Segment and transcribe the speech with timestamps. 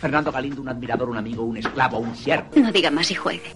[0.00, 2.48] Fernando Galindo, un admirador, un amigo, un esclavo, un siervo.
[2.56, 3.52] No diga más y juegue.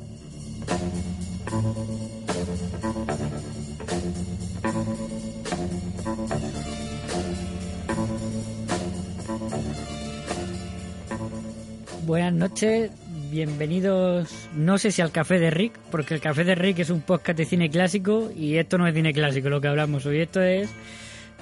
[12.05, 12.92] Buenas noches,
[13.33, 17.00] bienvenidos, no sé si al Café de Rick, porque el Café de Rick es un
[17.00, 20.41] podcast de cine clásico y esto no es cine clásico lo que hablamos hoy, esto
[20.41, 20.70] es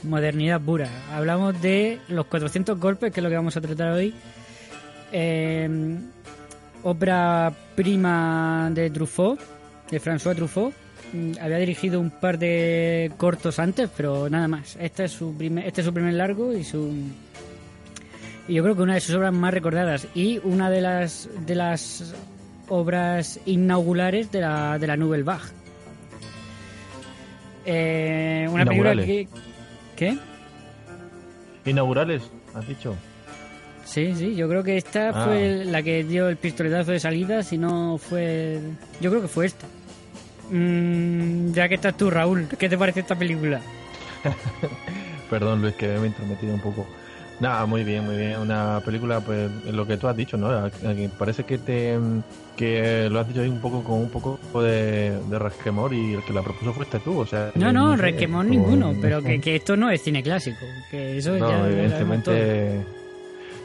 [0.04, 0.88] modernidad pura.
[1.12, 4.14] Hablamos de los 400 golpes, que es lo que vamos a tratar hoy.
[5.12, 5.96] Eh,
[6.82, 9.40] obra prima de Truffaut,
[9.90, 10.72] de François Truffaut.
[11.12, 14.76] Mm, Había dirigido un par de cortos antes, pero nada más.
[14.80, 16.92] Este es su primer, este es su primer largo y su
[18.46, 21.54] y yo creo que una de sus obras más recordadas y una de las de
[21.54, 22.14] las
[22.68, 25.44] obras inaugurales de la, de la Nouvelle Vague.
[27.66, 29.28] Eh, una película que...
[29.96, 30.16] ¿Qué?
[31.64, 32.22] Inaugurales,
[32.54, 32.94] has dicho.
[33.84, 35.24] Sí, sí, yo creo que esta Ah.
[35.24, 38.60] fue la que dio el pistoletazo de salida, si no fue...
[39.00, 39.66] Yo creo que fue esta.
[40.50, 43.60] Mm, ya que estás tú, Raúl, ¿qué te parece esta película?
[45.30, 46.86] Perdón, Luis, que me he intrometido un poco.
[47.40, 48.38] Nada, muy bien, muy bien.
[48.38, 50.70] Una película, pues, lo que tú has dicho, ¿no?
[51.18, 51.98] Parece que te
[52.56, 56.22] que lo has dicho ahí un poco con un poco de, de resquemor y el
[56.24, 57.50] que la propuso fuiste tú, o sea...
[57.56, 61.18] No, no, sé, resquemón como- ninguno, pero que, que esto no es cine clásico, que
[61.18, 62.84] eso No, ya evidentemente...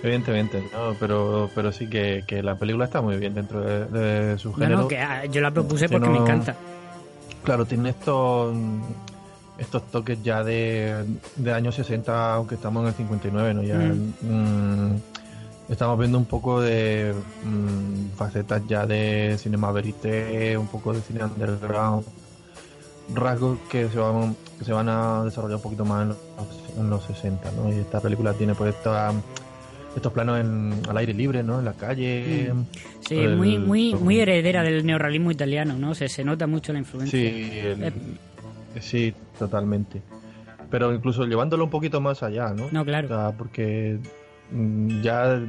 [0.01, 4.37] Evidentemente, no, pero, pero sí que, que la película está muy bien dentro de, de
[4.39, 4.77] su No, género.
[4.79, 6.55] no, que ah, yo la propuse Que porque me no- encanta.
[7.43, 8.55] Claro, tiene estos
[9.59, 11.03] estos toques ya de,
[11.35, 13.63] de años 60, aunque estamos en el 59, ¿no?
[13.63, 14.95] Ya mm,
[15.69, 21.23] estamos viendo un poco de mm, facetas ya de cinema verité, un poco de cine
[21.23, 22.05] underground,
[23.13, 26.17] rasgos que se van que se van a desarrollar un poquito más en los,
[26.77, 27.69] en los 60, ¿no?
[27.73, 29.13] Y esta película tiene pues esta-
[29.95, 31.59] estos planos en, al aire libre, ¿no?
[31.59, 32.51] En la calle.
[32.53, 32.65] Mm.
[33.07, 35.95] Sí, el- muy, muy, muy heredera del neorrealismo italiano, ¿no?
[35.95, 37.17] Se, se nota mucho la influencia.
[37.19, 37.25] Sí,
[37.59, 37.91] el- Eh,
[38.79, 40.01] sí, totalmente.
[40.69, 42.67] Pero incluso llevándolo un poquito más allá, ¿no?
[42.71, 43.07] No, claro.
[43.07, 43.99] O sea, porque
[44.51, 45.41] mm, ya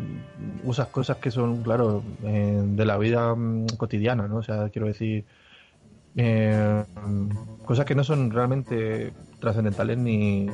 [0.65, 4.37] usas cosas que son, claro, eh, de la vida mm, cotidiana, ¿no?
[4.37, 5.25] O sea, quiero decir,
[6.17, 6.85] eh,
[7.65, 10.49] cosas que no son realmente trascendentales ni,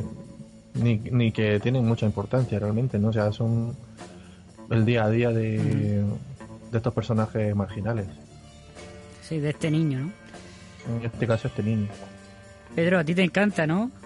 [0.74, 3.08] ni, ni que tienen mucha importancia realmente, ¿no?
[3.08, 3.76] O sea, son
[4.70, 6.04] el día a día de,
[6.70, 8.06] de estos personajes marginales.
[9.22, 10.12] Sí, de este niño, ¿no?
[10.98, 11.88] En este caso, este niño.
[12.76, 13.90] Pedro, a ti te encanta, ¿no?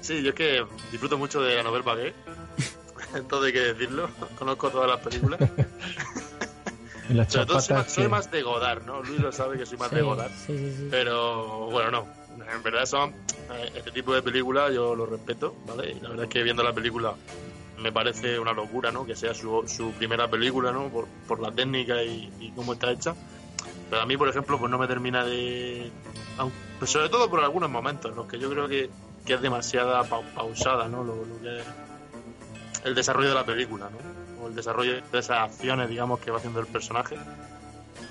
[0.00, 1.84] Sí, yo es que disfruto mucho de la novela.
[3.28, 4.08] Todo hay que decirlo.
[4.38, 5.38] Conozco todas las películas.
[7.28, 9.02] Sobre todo soy más, soy de Godard, ¿no?
[9.02, 10.30] Luis lo sabe que soy más Sí, de Godard.
[10.30, 10.88] sí, sí, sí.
[10.90, 12.06] Pero bueno, no.
[12.54, 15.90] En verdad son eh, este tipo de películas yo lo respeto, ¿vale?
[15.92, 17.12] Y la verdad es que viendo la película
[17.78, 19.04] me parece una locura, ¿no?
[19.04, 20.88] Que sea su, su primera película, ¿no?
[20.88, 23.14] Por, por la técnica y, y cómo está hecha.
[23.90, 25.90] Pero a mí, por ejemplo, pues no me termina de...
[26.78, 28.90] pues sobre todo por algunos momentos, en los que yo creo que,
[29.24, 31.02] que es demasiada pau- pausada, ¿no?
[31.04, 31.66] Lo, lo que es
[32.84, 34.44] el desarrollo de la película, ¿no?
[34.44, 37.16] O el desarrollo de esas acciones, digamos, que va haciendo el personaje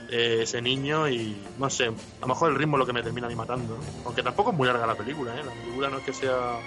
[0.10, 3.04] eh, ese niño y no sé, a lo mejor el ritmo es lo que me
[3.04, 3.78] termina a mí matando.
[3.78, 3.84] ¿no?
[4.06, 5.44] Aunque tampoco es muy larga la película, ¿eh?
[5.44, 6.60] La película no es que sea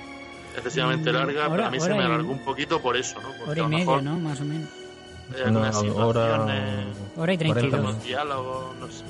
[0.54, 3.20] excesivamente Mm, larga, hora- pero a mí se me y- alargó un poquito por eso,
[3.20, 3.28] ¿no?
[3.38, 4.18] Porque Hora y a lo media, mejor ¿no?
[4.20, 4.68] Más o menos.
[5.34, 7.76] Hay algunas Una situaciones, Hora y treinta y cuarenta.
[7.76, 7.86] dos.
[7.86, 9.04] algunos diálogos, no sé.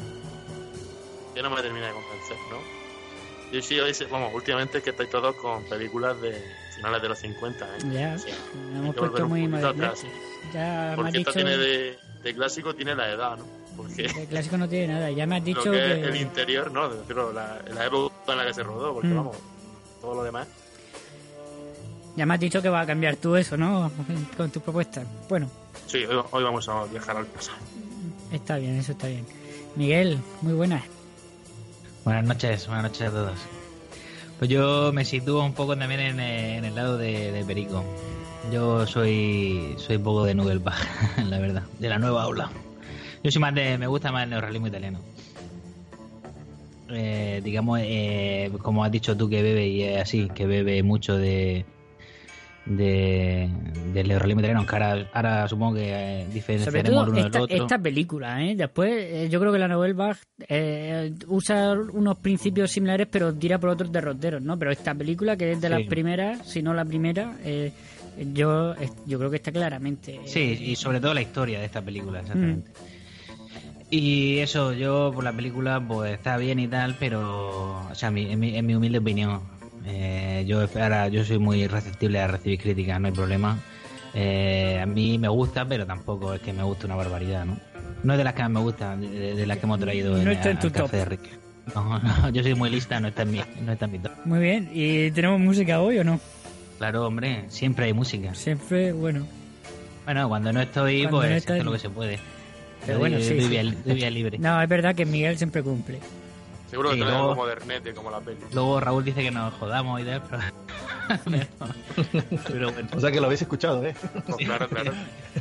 [1.34, 2.58] Que no me termina de convencer, ¿no?
[3.52, 6.40] Yo sí, hoy, sí- vamos, últimamente es que estáis todos con películas de
[6.76, 7.78] finales de los 50, ¿eh?
[7.92, 8.34] Ya, O sea,
[8.76, 10.10] hemos puesto muy atrás, ¿eh?
[10.52, 11.32] Ya me has Porque dicho...
[11.32, 13.44] tiene de, de clásico, tiene la edad, ¿no?
[13.76, 15.10] Porque El clásico no tiene nada.
[15.10, 16.08] Ya me has dicho lo que es que...
[16.08, 16.86] el interior, ¿no?
[16.90, 19.16] Es decir, la, la época en la que se rodó, porque Mm.
[19.16, 19.36] vamos,
[20.00, 20.46] todo lo demás.
[22.16, 23.90] Ya me has dicho que vas a cambiar tú eso, ¿no?
[24.36, 25.02] Con tu propuesta.
[25.28, 25.48] Bueno,
[25.90, 27.58] Sí, hoy, hoy vamos a viajar al pasado.
[28.30, 29.26] está bien, eso está bien.
[29.74, 30.84] Miguel, muy buenas.
[32.04, 33.38] Buenas noches, buenas noches a todos.
[34.38, 37.84] Pues yo me sitúo un poco también en, eh, en el lado de, de Perico.
[38.52, 40.78] Yo soy soy un poco de Nudelbach,
[41.28, 42.52] la verdad, de la nueva aula.
[43.24, 45.00] Yo soy más de, me gusta más el neorrealismo italiano.
[46.88, 51.16] Eh, digamos, eh, como has dicho tú que bebe y es así, que bebe mucho
[51.16, 51.64] de
[52.66, 53.48] de,
[53.92, 55.90] del realismo italiano, que ahora, ahora supongo que
[56.22, 57.56] eh, diferenciaremos uno del esta, otro.
[57.56, 58.54] esta película, ¿eh?
[58.54, 60.18] Después, eh, yo creo que la Nouvelle Vague
[60.48, 64.58] eh, usa unos principios similares, pero tira por otros derroteros, ¿no?
[64.58, 65.74] Pero esta película, que es de Sí.
[65.74, 67.72] las primeras, si no la primera, eh,
[68.34, 70.20] yo, eh, yo creo que está claramente.
[70.26, 72.70] Sí, y sobre todo la historia de esta película, exactamente.
[73.92, 78.30] Y eso, yo por la película pues está bien y tal, pero, o sea, mi-
[78.30, 79.40] en, mi, en mi humilde opinión,
[79.86, 83.58] eh, yo ahora yo soy muy receptible a recibir críticas, no hay problema.
[84.14, 87.58] Eh, a mí me gusta, pero tampoco es que me guste una barbaridad, ¿no?
[88.02, 90.22] No es de las que más me gustan, de, de las que hemos traído No
[90.22, 90.90] en, está en tu top.
[90.90, 91.20] de Rick.
[91.74, 94.12] No, no, yo soy muy lista, no está en mi, no está en mi top.
[94.24, 96.18] Muy bien, ¿y tenemos música hoy o no?
[96.78, 98.34] Claro, hombre, siempre hay música.
[98.34, 99.26] Siempre, bueno.
[100.06, 102.18] Bueno, cuando no estoy, Cuando pues no hace lo que se puede.
[102.86, 103.48] Pero Yo bueno, doy- sí, doy sí.
[103.50, 104.38] vía- doy vía libre.
[104.38, 106.00] No, es verdad que Miguel siempre cumple.
[106.70, 108.38] Seguro que Sí, trae luego- algo modernete como la peli.
[108.52, 110.42] Luego Raúl dice que nos jodamos y tal, pero...
[112.46, 112.88] pero bueno.
[112.96, 113.94] O sea que lo habéis escuchado, ¿eh?
[114.26, 114.92] Pues claro, claro.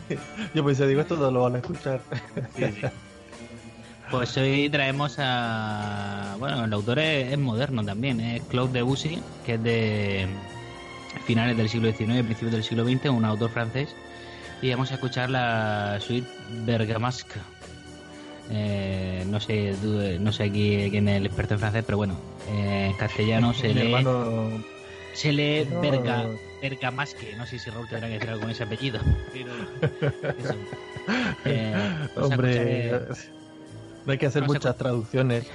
[0.56, 2.02] Yo pensé, digo, esto no lo van a escuchar.
[4.12, 6.36] Pues hoy traemos a...
[6.40, 10.28] Bueno, el autor es, es moderno también, es Claude Debussy, que es de
[11.26, 13.96] finales del siglo XIX, principios del siglo XX, un autor francés.
[14.64, 16.28] Y vamos a escuchar la suite
[16.66, 17.40] Bergamasque.
[18.52, 19.76] Eh, no sé
[20.20, 22.16] no sé aquí quién es el experto en francés, pero bueno,
[22.50, 23.94] eh, en castellano se lee...
[23.94, 24.64] hermano...
[25.14, 25.82] Se lee No.
[25.82, 26.28] Berga,
[26.62, 27.36] Bergamasque.
[27.36, 29.00] No sé si Raúl tendrá que decir algo con ese apellido.
[29.34, 29.52] Pero
[30.38, 30.56] eso.
[31.44, 31.74] Eh,
[32.16, 33.18] vamos, a Hombre, escuchar,
[34.06, 35.48] no hay que hacer vamos a muchas traducciones.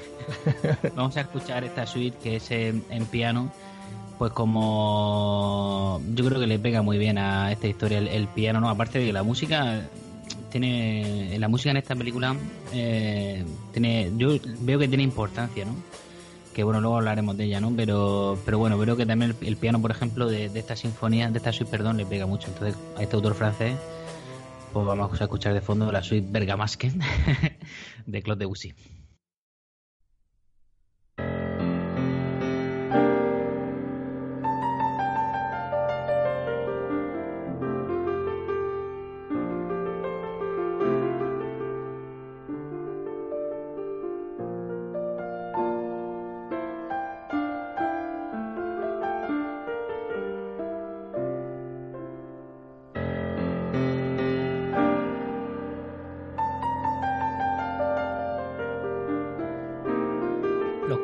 [0.96, 3.52] vamos a escuchar esta suite que es en, en piano.
[4.18, 8.60] Pues como yo creo que le pega muy bien a esta historia el, el piano,
[8.60, 8.68] ¿no?
[8.68, 9.82] Aparte de que la música
[10.54, 12.36] tiene la música en esta película
[12.72, 15.74] eh, tiene yo veo que tiene importancia, ¿no?
[16.54, 17.72] que bueno, luego hablaremos de ella, ¿no?
[17.74, 21.28] Pero, pero bueno, creo que también el, el piano, por ejemplo, de, de esta sinfonía,
[21.28, 22.46] de esta suite, perdón, le pega mucho.
[22.46, 23.76] Entonces, a este autor francés,
[24.72, 26.92] pues vamos a escuchar de fondo la suite Bergamasque
[28.06, 28.72] de Claude Debussy.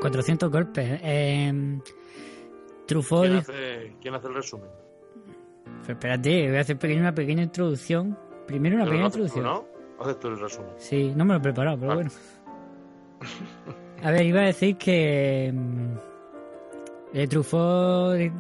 [0.01, 1.01] 400 golpes.
[1.03, 1.79] Eh,
[2.87, 3.23] Truffaut.
[3.27, 4.69] ¿Quién hace, quién hace el resumen?
[5.79, 8.19] Pues espérate, voy a hacer una pequeña introducción.
[8.47, 9.45] Primero una Pero pequeña tú, introducción.
[9.45, 9.65] ¿no?
[10.01, 10.71] Haces tú el resumen.
[10.77, 12.03] Sí, no me lo he preparado, pero Vale.
[12.03, 12.15] bueno.
[14.03, 15.95] A ver, iba a decir que mm,
[17.15, 18.33] eh, Truffaut de-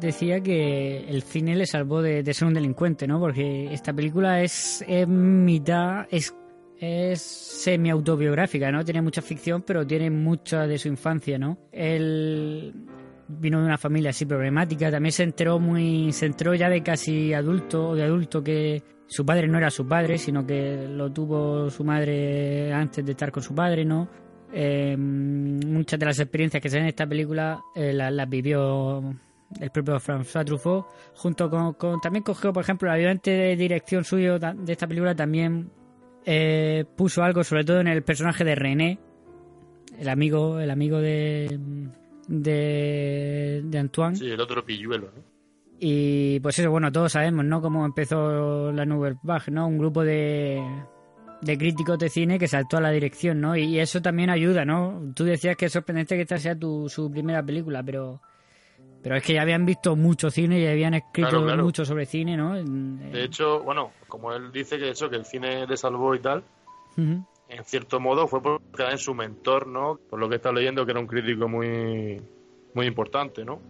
[0.00, 3.18] decía que el cine le salvó de, de ser un delincuente, ¿no?
[3.18, 6.34] Porque esta película es, es mitad, es,
[6.82, 8.84] es semi-autobiográfica, ¿no?
[8.84, 11.58] Tiene mucha ficción, pero tiene mucha de su infancia, ¿no?
[11.70, 12.74] Él
[13.28, 17.32] vino de una familia así problemática, también se enteró muy, se enteró ya de casi
[17.32, 21.70] adulto, o de adulto que su padre no era su padre, sino que lo tuvo
[21.70, 24.08] su madre antes de estar con su padre, ¿no?
[24.52, 29.02] Eh, muchas de las experiencias que se ven en esta película eh, las, vivió
[29.60, 34.04] el propio François Truffaut, junto con, con- también cogió, por ejemplo, el ayudante de dirección
[34.04, 35.70] suyo de esta película también
[36.24, 38.98] eh, puso algo, sobre todo en el personaje de René,
[39.98, 41.58] el amigo, el amigo de
[42.28, 44.16] de, de Antoine.
[44.16, 45.22] Sí, el otro pilluelo, ¿no?
[45.78, 47.60] Y pues eso, bueno, todos sabemos, ¿no?
[47.60, 49.66] Cómo empezó la Nouvelle Vague, ¿no?
[49.66, 50.62] Un grupo de,
[51.40, 53.56] de críticos de cine que saltó a la dirección, ¿no?
[53.56, 55.12] Y eso también ayuda, ¿no?
[55.16, 58.20] Tú decías que es sorprendente que esta sea tu, su primera película, pero
[59.02, 61.64] pero es que ya habían visto mucho cine y habían escrito Claro, claro.
[61.64, 62.56] mucho sobre cine, ¿no?
[62.56, 66.20] En- De hecho, bueno, como él dice que eso, que el cine le salvó y
[66.20, 66.42] tal,
[67.48, 69.98] en cierto modo fue porque era en su mentor, ¿no?
[70.08, 72.22] Por lo que está leyendo, que era un crítico muy,
[72.74, 73.60] muy importante, ¿no?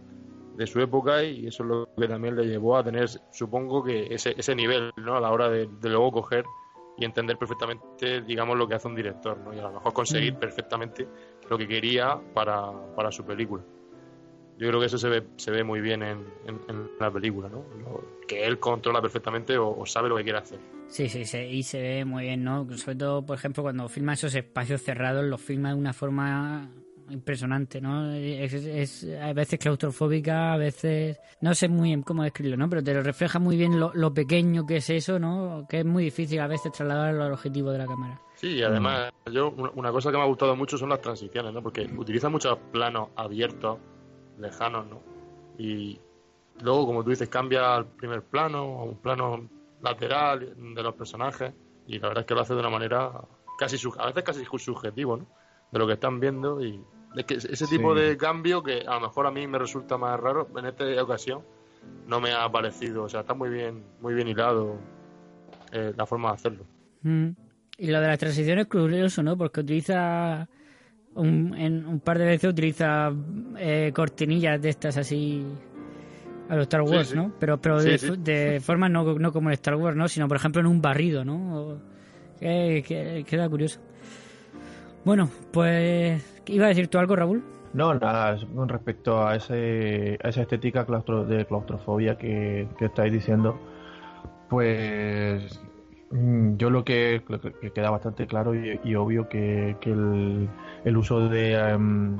[0.55, 4.13] De su época y eso es lo que también le llevó a tener, supongo que
[4.13, 5.15] ese, ese nivel, ¿no?
[5.15, 6.45] A la hora de, de luego coger
[6.95, 9.51] y entender perfectamente, digamos, lo que hace un director, ¿no?
[9.53, 10.39] Y a lo mejor conseguir Mm.
[10.39, 11.07] perfectamente
[11.49, 13.63] lo que quería para, para su película.
[14.57, 17.49] Yo creo que eso se ve, se ve muy bien en, en- en la película,
[17.49, 17.65] ¿no?
[18.27, 20.59] Que él controla perfectamente o, o sabe lo que quiere hacer.
[20.87, 22.67] Sí, sí, sí, y se ve muy bien, ¿no?
[22.77, 26.69] Sobre todo, por ejemplo, cuando filma esos espacios cerrados, los filma de una forma
[27.09, 28.11] impresionante, ¿no?
[28.13, 31.19] Es, es- a veces claustrofóbica, a veces...
[31.41, 32.69] No sé muy bien cómo describirlo, ¿no?
[32.69, 35.65] Pero te lo refleja muy bien lo, lo pequeño que es eso, ¿no?
[35.67, 38.21] Que es muy difícil a veces trasladarlo al objetivo de la cámara.
[38.35, 41.61] Sí, y además, yo una cosa que me ha gustado mucho son las transiciones, ¿no?
[41.61, 43.79] Porque utiliza muchos planos abiertos,
[44.39, 45.01] lejanos, ¿no?
[45.57, 45.99] Y
[46.61, 49.49] luego, como tú dices, cambia al primer plano, a un plano
[49.81, 51.53] lateral de los personajes,
[51.87, 53.11] y la verdad es que lo hace de una manera
[53.57, 55.27] casi, a veces casi subjetivo, ¿no?
[55.71, 56.83] De lo que están viendo y
[57.15, 60.19] es que ese tipo de cambio que a lo mejor a mí me resulta más
[60.19, 61.43] raro en esta ocasión
[62.07, 64.77] no me ha parecido, o sea, está muy bien, muy bien hilado
[65.71, 66.65] eh, la forma de hacerlo.
[67.01, 67.29] Mm.
[67.77, 69.37] Y lo de las transiciones es curioso, ¿no?
[69.37, 70.47] Porque utiliza
[71.15, 73.11] un, en un par de veces utiliza
[73.57, 75.45] eh, cortinillas de estas así
[76.49, 77.31] a los Star Wars, ¿no?
[77.39, 80.07] Pero, pero de, forma no, no, como en Star Wars, ¿no?
[80.07, 81.79] Sino, por ejemplo, en un barrido, ¿no?
[82.39, 83.79] que, queda curioso.
[85.05, 86.41] Bueno, pues...
[86.45, 87.43] ¿Iba a decir tú algo, Raúl?
[87.73, 93.11] No, nada, con respecto a, ese, a esa estética claustro, de claustrofobia que, que estáis
[93.11, 93.59] diciendo,
[94.49, 95.59] pues
[96.57, 97.23] yo lo que,
[97.73, 100.47] queda bastante claro y, obvio que, el,
[100.85, 102.17] el, uso de, em,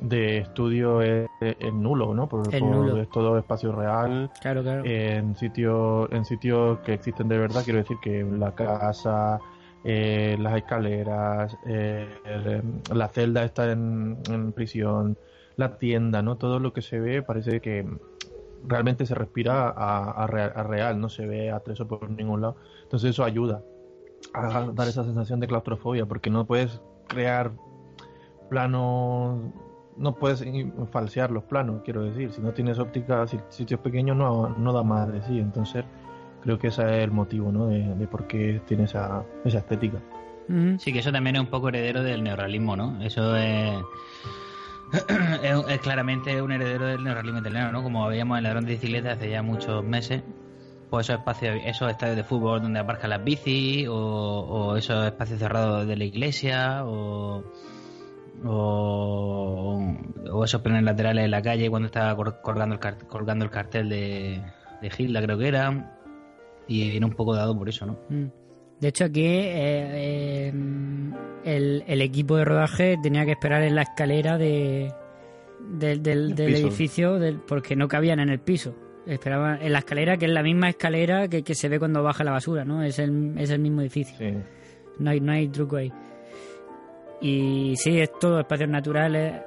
[0.00, 1.26] de estudio es,
[1.72, 2.28] nulo, ¿no?
[2.28, 4.30] Por, es todo espacio real.
[4.42, 4.84] Claro, claro.
[4.84, 9.40] En sitios en sitios que existen de verdad, quiero decir que la casa,
[9.84, 12.06] eh, las escaleras, eh,
[12.92, 15.16] la celda está en, en prisión,
[15.56, 16.36] la tienda, ¿no?
[16.36, 17.86] Todo lo que se ve parece que
[18.66, 22.56] realmente se respira a, real, no se ve a tres o por ningún lado.
[22.82, 23.62] Entonces eso ayuda
[24.34, 27.52] a dar esa sensación de claustrofobia, porque no puedes crear
[28.48, 29.40] planos,
[29.96, 30.44] no puedes
[30.90, 32.32] falsear los planos, quiero decir.
[32.32, 35.38] Si no tienes óptica, si sitios pequeños no, no da más de sí.
[35.38, 35.84] Entonces
[36.42, 37.66] creo que ese es el motivo ¿no?
[37.66, 39.98] de, por qué tiene esa, esa estética.
[40.78, 43.00] Sí, que eso también es un poco heredero del neorrealismo, ¿no?
[43.02, 43.72] Eso es
[45.68, 47.82] es, claramente un heredero del neorrealismo italiano, ¿no?
[47.82, 50.22] Como veíamos en Ladrón de Bicicleta hace ya muchos meses.
[50.90, 55.86] Pues esos espacios, esos estadios de fútbol donde aparcan las bicis, o, esos espacios cerrados
[55.86, 57.44] de la iglesia, o,
[60.44, 64.42] esos planes laterales en la calle cuando estaba colgando el, colgando el cartel de,
[64.82, 65.96] de Hilda, creo que era.
[66.66, 67.98] Y viene un poco dado por eso, ¿no?
[68.08, 68.39] Mm.
[68.80, 71.12] De hecho, aquí eh, em,
[71.44, 74.92] el, equipo de rodaje tenía que esperar en la escalera de,
[75.60, 78.74] del, edificio porque no cabían en el piso.
[79.06, 82.32] Esperaban en la escalera, que es la misma escalera que, se ve cuando baja la
[82.32, 82.82] basura, ¿no?
[82.82, 84.16] Es el, es el mismo edificio.
[84.98, 85.92] No, hay, no hay truco ahí.
[87.20, 89.42] Y sí, es todo espacios naturales,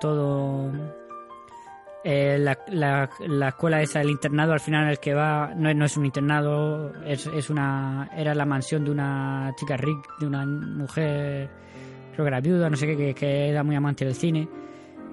[0.00, 0.70] todo
[2.04, 5.84] eh, la, la, escuela esa, el internado al final el que va, no es, no
[5.84, 10.44] es un internado, es, es una, era la mansión de una chica rica, de una
[10.44, 11.48] mujer,
[12.12, 14.48] creo que era viuda, no sé qué, que, era muy amante del cine.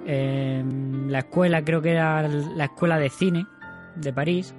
[0.05, 0.63] Eh,
[1.07, 3.45] la escuela creo que era la escuela de cine
[3.95, 4.55] de París.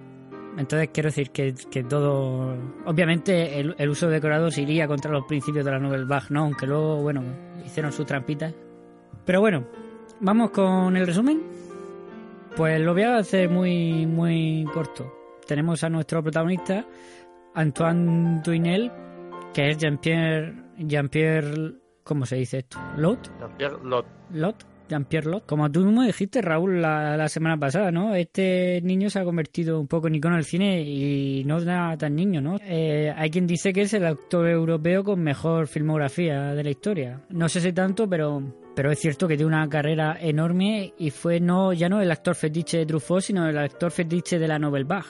[0.56, 5.24] Entonces quiero decir que, que todo, obviamente el, el, uso de decorados iría contra los
[5.24, 6.44] principios de la Nouvelle Vague, ¿no?
[6.44, 7.22] Aunque luego, bueno,
[7.64, 8.52] hicieron sus trampitas.
[9.24, 9.64] Pero bueno,
[10.20, 11.69] vamos con el resumen.
[12.56, 15.12] Pues lo voy a hacer muy, muy corto.
[15.46, 16.86] Tenemos a nuestro protagonista,
[17.54, 18.90] Antoine Duinel,
[19.54, 22.78] que es Jean-Pierre, Jean-Pierre, ¿cómo se dice esto?
[22.96, 23.30] ¿Lot?
[23.38, 24.06] Jean-Pierre Lot.
[24.30, 24.69] Lot.
[24.90, 25.46] Jean-Pierre Lot.
[25.46, 28.14] Como tú mismo dijiste, Raúl, la, semana pasada, ¿no?
[28.14, 32.14] Este niño se ha convertido un poco en icono del cine y no nada tan
[32.14, 32.56] niño, ¿no?
[32.62, 37.20] Eh, hay quien dice que es el actor europeo con mejor filmografía de la historia.
[37.30, 38.42] No sé si tanto, pero
[38.74, 42.34] pero es cierto que tiene una carrera enorme y fue no ya no el actor
[42.34, 45.06] fetiche de Truffaut, sino el actor fetiche de la Nobel Bach.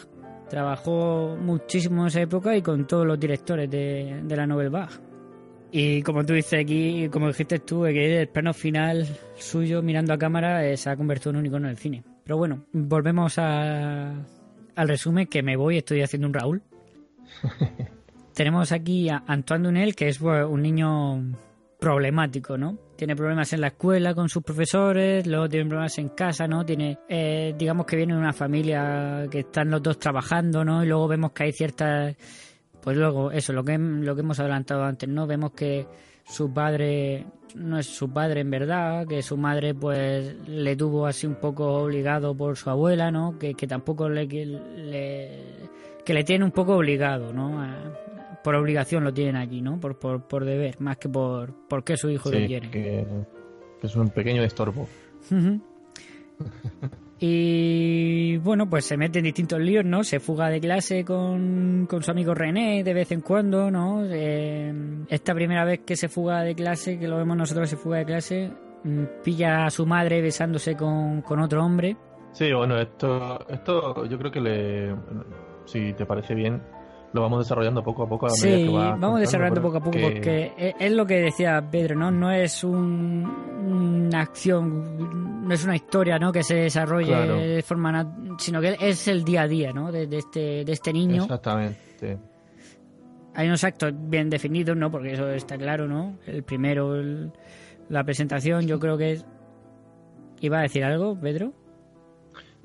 [0.48, 4.90] Trabajó muchísimo en esa época y con todos los directores de, la Nobel Bach.
[5.72, 10.18] Y como tú dices aquí, como dijiste tú, que el plano final suyo mirando a
[10.18, 12.02] cámara eh, se ha convertido en un icono del cine.
[12.24, 14.10] Pero bueno, volvemos a,
[14.74, 16.62] al resumen que me voy, estoy haciendo un Raúl.
[18.34, 21.22] Tenemos aquí a Antoine Dunel, que es un niño
[21.78, 22.78] problemático, ¿no?
[22.96, 26.64] Tiene problemas en la escuela con sus profesores, luego tiene problemas en casa, ¿no?
[26.64, 30.84] Tiene, eh, digamos que viene de una familia que están los dos trabajando, ¿no?
[30.84, 32.14] Y luego vemos que hay ciertas,
[32.82, 35.26] pues luego eso, lo que lo que hemos adelantado antes, ¿no?
[35.26, 35.86] Vemos que
[36.24, 41.26] su padre no es su padre en verdad, que su madre pues le tuvo así
[41.26, 43.38] un poco obligado por su abuela, ¿no?
[43.38, 45.30] Que, que tampoco le, le
[46.04, 47.60] que le tiene un poco obligado, ¿no?
[48.42, 49.78] por obligación lo tienen allí, ¿no?
[49.78, 52.70] Por, por, por deber, más que por porque su hijo lo quiere.
[52.70, 53.06] Que,
[53.82, 54.88] es un pequeño estorbo.
[57.22, 60.02] Y bueno, pues se mete en distintos líos, ¿no?
[60.02, 64.02] Se fuga de clase con, con su amigo René de vez en cuando, ¿no?
[64.06, 64.72] Eh,
[65.06, 68.06] esta primera vez que se fuga de clase, que lo vemos nosotros se fuga de
[68.06, 68.50] clase,
[68.84, 71.94] mm, pilla a su madre besándose con, con otro hombre.
[72.32, 74.96] Sí, bueno, esto, esto yo creo que le,
[75.66, 76.62] si te parece bien,
[77.12, 78.26] lo vamos desarrollando poco a poco.
[78.26, 82.10] A sí, vamos desarrollando poco a poco porque e, es, lo que decía Pedro, ¿no?
[82.10, 83.24] No es un,
[83.66, 86.30] una acción, no es una historia, ¿no?
[86.30, 87.16] Que se desarrolle
[87.56, 89.90] de forma sino que es el día a día, ¿no?
[89.90, 91.24] De, de este, de este niño.
[91.24, 92.18] Exactamente.
[93.34, 94.90] Hay unos actos bien definidos, ¿no?
[94.92, 96.18] Porque eso está claro, ¿no?
[96.26, 97.32] El primero, el-
[97.88, 99.26] la presentación, yo creo que es...
[100.40, 101.52] ¿Iba a decir algo, Pedro?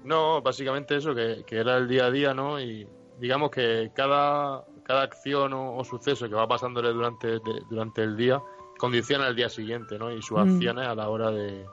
[0.03, 2.59] No, básicamente eso, que, que era el día a día, ¿no?
[2.59, 2.87] Y
[3.19, 8.15] digamos que cada, cada acción o, o suceso que va pasándole durante, de- durante el
[8.15, 8.39] día
[8.77, 10.11] condiciona el día siguiente, ¿no?
[10.11, 10.41] Y sus Mm.
[10.53, 11.65] acciones a la hora de,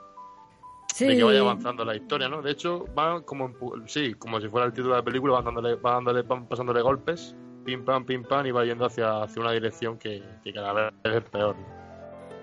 [0.93, 1.07] Sí.
[1.07, 2.41] de que vaya avanzando la historia, ¿no?
[2.41, 3.51] De hecho, van como,
[3.87, 6.81] sí, como si fuera el título de la película, van dándole, van dándole, van pasándole
[6.81, 7.35] golpes,
[7.65, 10.93] pim pam, pim pam, y va yendo hacia, hacia una dirección que, que cada vez
[11.03, 11.55] es peor.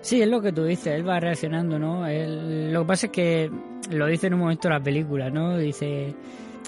[0.01, 2.05] Sí, es lo que tú dices, él va reaccionando, ¿no?
[2.07, 3.51] Él- lo que pasa es que
[3.91, 5.57] lo dice en un momento la película, ¿no?
[5.57, 6.13] Dice,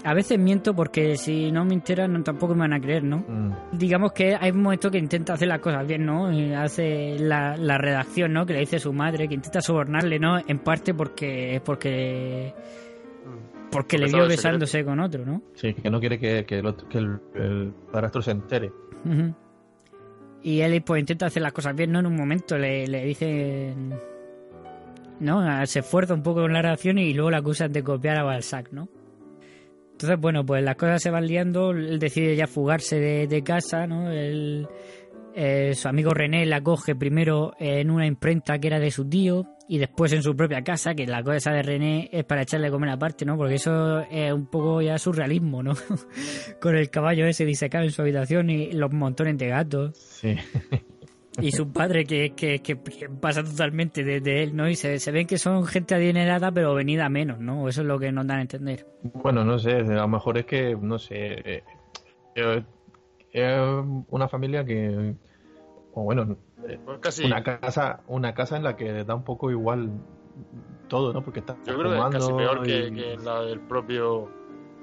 [0.04, 3.18] a veces miento porque si no mintiera no, tampoco me van a creer, ¿no?
[3.28, 3.54] Mm.
[3.78, 6.32] Digamos que hay un momento que intenta hacer las cosas bien, ¿no?
[6.32, 8.46] Y hace la, la redacción, ¿no?
[8.46, 10.38] Que le dice su madre, que intenta sobornarle, ¿no?
[10.48, 12.54] En parte porque es porque
[13.72, 14.30] porque le vio secreto.
[14.30, 15.42] besándose con otro, ¿no?
[15.56, 18.72] Sí, que no quiere que, que el, otro- que el, el padrastro se entere.
[20.44, 22.00] Y él pues intenta hacer las cosas bien, ¿no?
[22.00, 23.94] En un momento le, le dicen...
[25.20, 25.66] ¿No?
[25.66, 28.72] Se esfuerza un poco con la reacción y luego la acusan de copiar a Balzac,
[28.74, 28.90] ¿no?
[30.04, 33.88] Entonces, bueno, pues las cosas se van liando, él decide ya fugarse de, de casa,
[33.88, 34.12] ¿no?
[34.12, 34.68] Él,
[35.34, 39.46] eh, su amigo René la coge primero en una imprenta que era de su tío
[39.70, 42.72] y después en su propia casa, que la cosa de René es para echarle a
[42.72, 43.38] comer aparte, ¿no?
[43.38, 45.72] Porque eso es un poco ya surrealismo, ¿no?
[46.60, 49.98] Con el caballo ese disecado en su habitación y los montones de gatos.
[49.98, 50.36] Sí.
[51.42, 54.70] Y su padre que, que, que- que pasa totalmente de, de él, ¿no?
[54.70, 57.68] Y se, se ven que son gente adinerada pero venida menos, ¿no?
[57.68, 58.86] Eso es lo que nos dan a entender.
[59.02, 61.64] Bueno, no sé, a lo mejor es que, no sé, eh,
[62.36, 62.64] eh,
[63.32, 63.60] es
[64.10, 65.16] una familia que,
[65.94, 66.38] o bueno,
[66.68, 69.90] eh, Pues casi- una casa, una casa en la que da un poco igual
[70.88, 71.24] todo, ¿no?
[71.24, 74.30] Porque está Yo creo que es casi peor que, y- que la del propio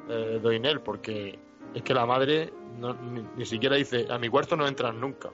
[0.09, 1.39] eh, Doinel, porque
[1.75, 5.31] es que la madre no- ni, ni siquiera dice, a mi cuarto no entras nunca.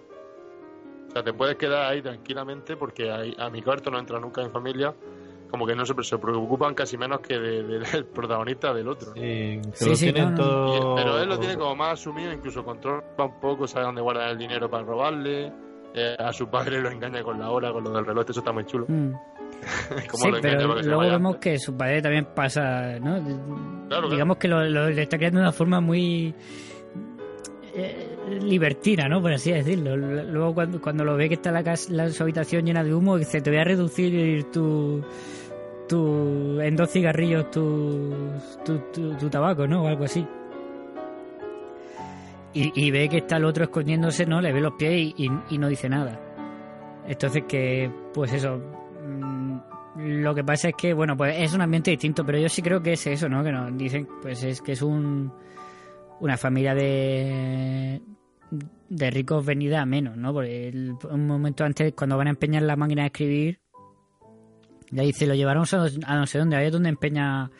[1.16, 4.92] Sea, te puedes quedar ahí tranquilamente porque a mi cuarto no entras nunca en familia.
[5.50, 9.14] Como que no se, se preocupan casi menos que de- de- del protagonista del otro.
[9.14, 9.22] ¿no?
[9.22, 10.36] Sí, Sí, sí, tienen no, no.
[10.36, 10.92] todo...
[10.92, 14.30] Y- pero él lo tiene como más asumido, incluso controla un poco, sabe dónde guardar
[14.32, 15.50] el dinero para robarle.
[15.94, 18.52] eh, a su padre lo engaña con la hora, con lo del reloj, eso está
[18.52, 18.84] muy chulo.
[18.88, 19.12] Mm.
[20.12, 21.52] Sí, lo pero luego vemos antes.
[21.52, 23.86] que su padre también pasa, ¿no?
[23.88, 24.10] claro.
[24.10, 26.34] Digamos que lo, lo- le está creando de una forma muy
[27.74, 28.05] eh,
[28.42, 29.20] libertina, ¿no?
[29.20, 29.96] Por así decirlo.
[29.96, 33.16] Luego cuando, cuando lo ve que está la, casa, la su habitación llena de humo,
[33.16, 35.02] dice, te voy a reducir tu,
[35.88, 38.14] tu en dos cigarrillos tu,
[38.64, 38.78] tu,
[39.18, 39.84] tu, tabaco, ¿no?
[39.84, 40.26] O algo así.
[42.58, 44.40] Y, ve que está el otro escondiéndose, ¿no?
[44.40, 46.18] Le ve los pies y, y- y no dice nada.
[47.06, 48.56] Entonces que, pues eso,
[49.06, 49.58] mm,
[50.22, 52.80] lo que pasa es que, bueno, pues es un ambiente distinto, pero yo sí creo
[52.82, 53.44] que es eso, ¿no?
[53.44, 55.30] Que nos dicen, pues es que es un
[56.18, 58.00] una familia de
[58.88, 60.32] de ricos venida menos, ¿no?
[60.32, 63.60] Porque el- un momento antes, cuando van a empeñar la máquina de escribir,
[64.90, 67.50] ya dice, lo llevaron a, a no sé dónde, ahí es donde empeña,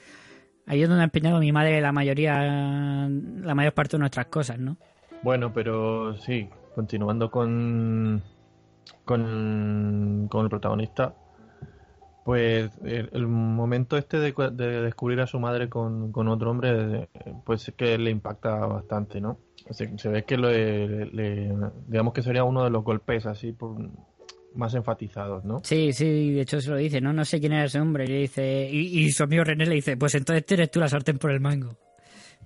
[0.67, 4.59] ahí es donde ha empeñado mi madre la mayoría, la mayor parte de nuestras cosas,
[4.59, 4.77] ¿no?
[5.23, 8.23] Bueno, pero sí, continuando con,
[9.05, 11.15] con, con el protagonista,
[12.27, 17.03] pues el, el momento este de, de descubrir a su madre con, con otro hombre,
[17.15, 19.39] eh, pues es que le impacta bastante, ¿no?
[19.71, 21.55] Se, se ve que le, le-
[21.87, 23.77] digamos que sería uno de los golpes así por,
[24.57, 25.61] más enfatizados, ¿no?
[25.63, 27.13] Sí, sí, de hecho se lo dice, ¿no?
[27.13, 28.07] No sé quién era ese hombre.
[28.07, 30.89] Y, le dice, y, y su amigo René le dice, pues entonces eres tú la
[30.89, 31.77] sartén por el mango.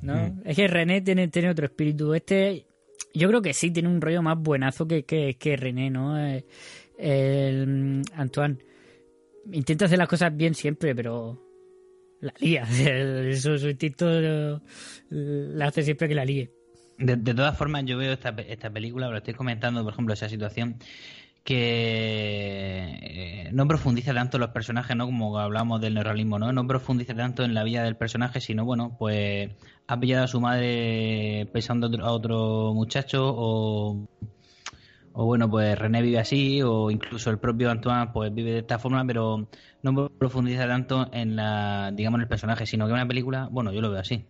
[0.02, 0.14] ¿no?
[0.14, 0.42] Mm.
[0.44, 2.12] Es que René tiene, tiene otro espíritu.
[2.12, 2.66] Este,
[3.14, 6.18] yo creo que sí, tiene un rollo más buenazo que, que, que René, ¿no?
[6.22, 6.44] Eh,
[6.98, 8.58] el, Antoine
[9.52, 11.40] intenta hacer las cosas bien siempre, pero
[12.20, 12.66] la lía.
[13.36, 14.06] Su, su instinto
[15.10, 16.50] la hace siempre que la líe.
[16.98, 20.28] De, de todas formas, yo veo esta, esta película, lo estoy comentando, por ejemplo, esa
[20.28, 20.76] situación,
[21.44, 25.06] que eh, no profundiza tanto en los personajes, ¿no?
[25.06, 26.52] Como hablamos del neorrealismo, ¿no?
[26.52, 29.50] No profundiza tanto en la vida del personaje, sino, bueno, pues
[29.86, 34.06] ha pillado a su madre otro, a otro muchacho o...
[35.12, 38.78] O bueno, pues René vive así, o incluso el propio Antoine pues vive de esta
[38.78, 39.48] forma, pero
[39.82, 43.80] no profundiza tanto en la, digamos, en el personaje, sino que una película, bueno, yo
[43.80, 44.26] lo veo así,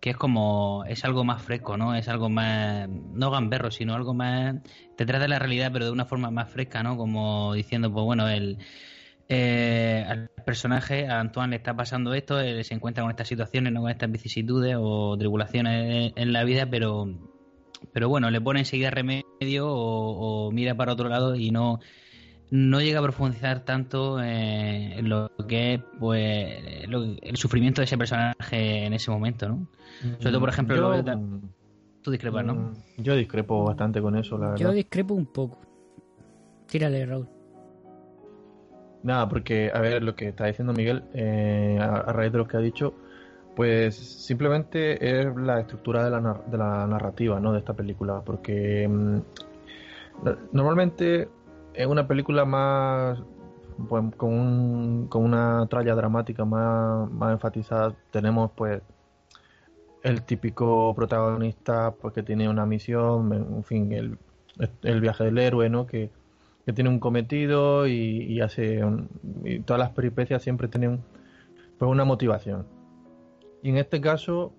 [0.00, 1.94] que es como, es algo más fresco, ¿no?
[1.94, 4.56] Es algo más, no gamberro, sino algo más,
[4.96, 6.96] te trata de la realidad, pero de una forma más fresca, ¿no?
[6.96, 8.58] Como diciendo, pues bueno, el,
[9.28, 13.72] eh, al personaje, a Antoine le está pasando esto, él se encuentra con estas situaciones,
[13.72, 17.08] no con estas vicisitudes o tribulaciones en, en la vida, pero,
[17.92, 21.80] pero bueno, le pone enseguida remedio o, o mira para otro lado y no
[22.48, 27.86] no llega a profundizar tanto eh, en lo que es pues lo- el sufrimiento de
[27.86, 29.66] ese personaje en ese momento, ¿no?
[30.18, 31.18] Sobre todo, por ejemplo, Yo, lo de-
[32.02, 32.54] tú discrepas, ¿no?
[32.54, 34.58] mm, Yo discrepo bastante con eso, la verdad.
[34.60, 35.58] Yo discrepo un poco.
[36.68, 37.28] Tírale, Raúl.
[39.02, 42.46] Nada, porque, a ver, lo que está diciendo Miguel, eh, a, a raíz de lo
[42.46, 42.94] que ha dicho,
[43.56, 47.52] pues simplemente es la estructura de la, de la narrativa, ¿no?
[47.52, 49.16] De esta película, porque mm,
[50.22, 51.28] no- normalmente
[51.74, 53.18] en una película más,
[53.88, 58.82] pues, con, un- con una tralla dramática más, más enfatizada, tenemos, pues,
[60.02, 64.18] el típico protagonista, pues, que tiene una misión, en fin, el,
[64.82, 65.86] el viaje del héroe, ¿no?
[65.86, 66.10] Que,
[66.66, 68.82] que tiene un cometido y, y hace
[69.44, 71.00] y todas las peripecias siempre tienen
[71.78, 72.66] pues una motivación
[73.66, 74.52] y en este caso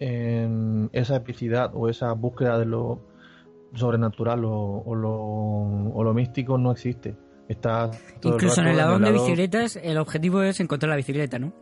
[0.00, 2.98] en esa epicidad o esa búsqueda de lo
[3.74, 7.14] sobrenatural o, o lo, o lo místico no existe
[7.48, 11.38] está todo el Incluso en el ladrón de bicicletas, el objetivo es encontrar la bicicleta,
[11.38, 11.52] ¿no?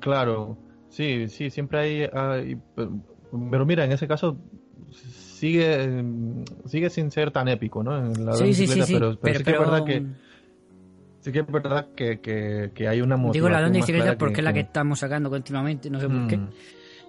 [0.00, 0.56] Claro,
[0.88, 2.58] sí, sí, siempre hay, hay-
[3.50, 4.36] pero mira, en ese caso
[4.90, 6.04] sigue
[6.66, 7.96] sigue sin ser tan épico, ¿no?
[7.98, 10.06] En la Sí, sí, sí, pero, pero pero- sí que es verdad que
[11.20, 14.04] sí que es verdad que, que, que hay una motivación Digo ladrón de más bicicletas
[14.06, 16.36] clara porque es la que estamos sacando continuamente, no sé por qué.
[16.36, 16.48] Mm.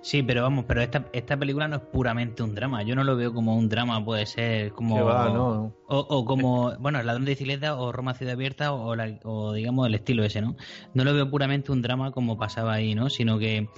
[0.03, 2.81] Sí, pero vamos, pero esta, esta película no es puramente un drama.
[2.81, 4.95] Yo no lo veo como un drama, puede ser como.
[4.95, 5.75] Que va, no.
[5.87, 9.53] O, o como, bueno, el ladrón de bicicleta o Roma Ciudad Abierta o, la- o
[9.53, 10.55] digamos el estilo ese, ¿no?
[10.95, 13.11] No lo veo puramente un drama como pasaba ahí, ¿no?
[13.11, 13.69] Sino que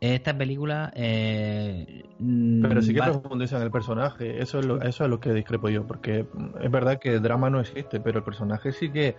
[0.00, 0.92] esta película.
[0.94, 2.04] Eh,
[2.60, 5.32] Pero sí que va- profundiza en el personaje, eso es, lo, eso es lo que
[5.32, 6.26] discrepo yo, porque
[6.60, 9.16] es verdad que el drama no existe, pero el personaje sí que,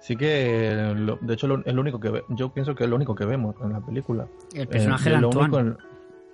[0.00, 2.90] sí que, lo- de hecho lo- es lo único que ve- yo pienso que es
[2.90, 4.26] lo único que vemos en la película.
[4.54, 5.44] El personaje Eh, de lo Antoine.
[5.56, 5.76] único en-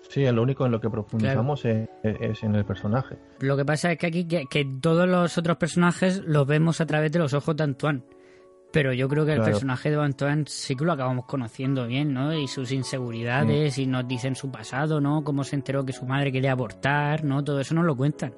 [0.08, 3.16] sí, es lo único en lo que profundizamos es, es en el personaje.
[3.40, 6.86] Lo que pasa es que aquí que, que todos los otros personajes los vemos a
[6.86, 8.02] través de los ojos de Antoine.
[8.72, 12.34] Pero yo creo que el personaje de Antoine sí que lo acabamos conociendo bien, ¿no?
[12.34, 15.24] Y sus inseguridades, y nos dicen su pasado, ¿no?
[15.24, 17.42] Cómo se enteró que su madre quería abortar, ¿no?
[17.42, 18.34] Todo eso nos lo cuentan.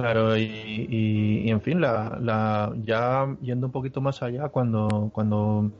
[0.00, 5.70] Claro, y, en fin, la, la, ya yendo un poquito más allá, cuando, cuando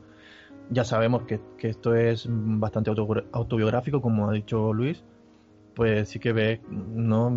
[0.69, 5.03] ya sabemos que, esto es bastante autobi- autobiográfico, como ha dicho Luis,
[5.75, 7.31] pues sí que ve ¿no?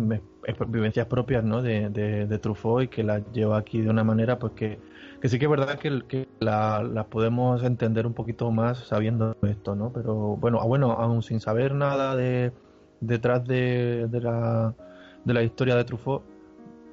[0.67, 1.61] Vivencias propias ¿no?
[1.63, 4.77] de, de, de Truffaut y que las lleva aquí de una manera pues que,
[5.21, 9.35] que sí que es verdad que, que la- las podemos entender un poquito más sabiendo
[9.41, 9.91] esto, ¿no?
[9.91, 12.51] Pero bueno, ah, bueno aún sin saber nada de
[12.99, 14.75] detrás de, de la,
[15.23, 16.23] de la historia de Truffaut,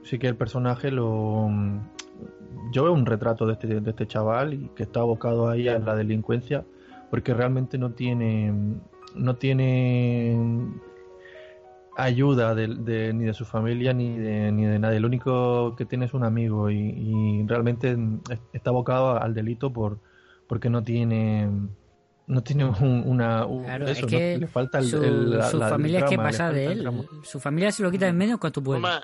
[0.05, 1.49] sí que el personaje lo
[2.73, 5.79] yo veo un retrato de este, de este chaval y que está abocado ahí a
[5.79, 6.65] la delincuencia
[7.11, 8.53] porque realmente no tiene
[9.15, 10.39] no tiene
[11.97, 15.01] ayuda de, de- ni de su familia ni de, ni de nadie.
[15.01, 17.97] Lo único que tiene es un amigo y, y realmente
[18.53, 19.99] está abocado al delito por
[20.47, 21.49] porque no tiene
[22.27, 24.41] no tiene un- una un- Claro, eso, es que ¿no?
[24.41, 26.89] le falta el, su, el- la- su la- el familia es que pasa de él.
[27.23, 28.81] Su familia se lo quita de en medio en cuanto puede.
[28.81, 29.03] Toma,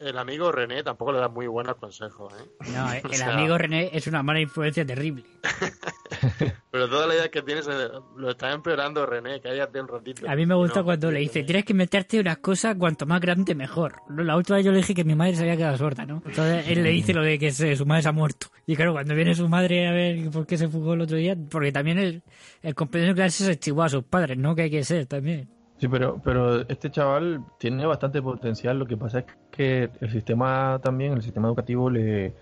[0.00, 2.48] el amigo René tampoco le da muy buenos consejos, ¿eh?
[2.72, 5.24] No, el O sea, amigo René es una mala influencia terrible.
[6.70, 10.28] Pero toda la idea que tienes eh, lo está empeorando René, cállate un ratito.
[10.28, 13.20] A mí me gusta No, cuando le dice, tienes que meterte unas cosas cuanto más
[13.20, 13.96] grande mejor.
[14.16, 16.22] La última vez yo le dije que mi madre se había quedado sorda, ¿no?
[16.24, 18.48] Entonces él le dice lo de que su madre se ha muerto.
[18.66, 21.36] Y claro, cuando viene su madre a ver por qué se fugó el otro día,
[21.50, 22.22] porque también el,
[22.62, 24.54] el compañero de clase se estigó a sus padres, ¿no?
[24.54, 25.59] Que hay que ser también.
[25.80, 28.78] Sí, pero, pero este chaval tiene bastante potencial.
[28.78, 32.34] Lo que pasa es que el sistema también, el sistema educativo le,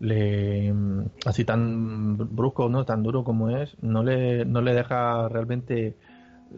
[0.00, 5.28] le mm, así tan brusco, no, tan duro como es, no le, no le deja
[5.28, 5.94] realmente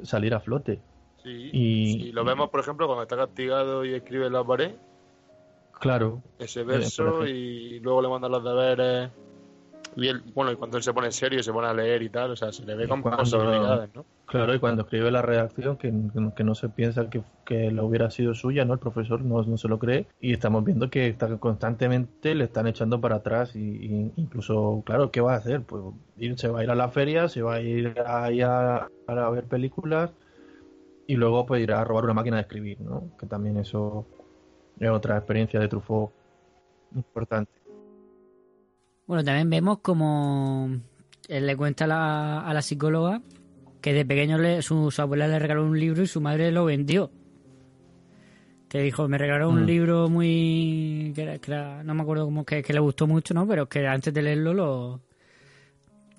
[0.05, 0.81] salir a flote.
[1.25, 4.77] Sí, Y- sí, lo vemos, por ejemplo, cuando está castigado y escribe en la pared,
[5.81, 6.23] Claro.
[6.39, 9.11] ese Eh, verso, y luego le mandan los deberes.
[9.97, 12.11] Y él, bueno, y cuando él se pone serio y se pone a leer y
[12.11, 14.07] tal, o sea, se le ve con posibilidades, ¿no?
[14.37, 15.91] Claro, y cuando escribe la redacción, que,
[16.37, 18.75] que no se piensa que, que la hubiera sido suya, ¿no?
[18.75, 20.07] El profesor no, no se lo cree.
[20.21, 23.57] Y estamos viendo que constantemente le están echando para atrás.
[23.57, 25.63] Y, incluso, claro, ¿qué va a hacer?
[25.63, 25.83] Pues
[26.37, 30.13] se va a ir a la feria, se va a ir a, a ver películas
[31.07, 33.11] y luego pues irá a robar una máquina de escribir, ¿no?
[33.19, 34.07] Que también eso
[34.79, 36.11] es otra experiencia de Truffaut
[36.95, 37.53] importante.
[39.07, 40.69] Bueno, también vemos como
[41.29, 43.23] él le cuenta la, a la psicóloga
[43.87, 46.65] que de pequeño le, su, su abuela le regaló un libro y su madre lo
[46.65, 47.13] vendió.
[48.69, 49.65] Que dijo, me regaló un Mm.
[49.67, 51.13] libro muy...
[51.15, 53.47] Que era- que era- no me acuerdo cómo, que, que le gustó mucho, ¿no?
[53.47, 55.01] Pero que antes de leerlo lo,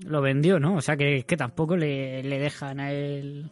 [0.06, 0.76] lo vendió, ¿no?
[0.78, 3.52] O sea, que, que tampoco le, le dejan a él...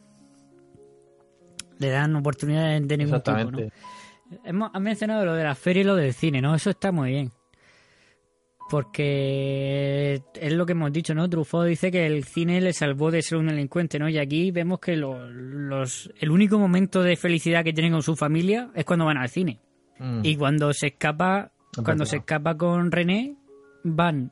[1.79, 3.35] Le dan oportunidades de ningún tipo,
[4.45, 6.55] hemos, has mencionado lo de la feria y lo del cine, ¿no?
[6.55, 7.31] Eso está muy bien.
[8.69, 11.29] Porque es lo que hemos dicho, ¿no?
[11.29, 14.09] Truffaut dice que el cine le salvó de ser un delincuente, ¿no?
[14.09, 18.15] Y aquí vemos que lo- los, el único momento de felicidad que tienen con su
[18.15, 19.59] familia es cuando van al cine.
[19.99, 20.21] Mm.
[20.23, 23.35] Y cuando se escapa, Es cuando se escapa con René,
[23.83, 24.31] van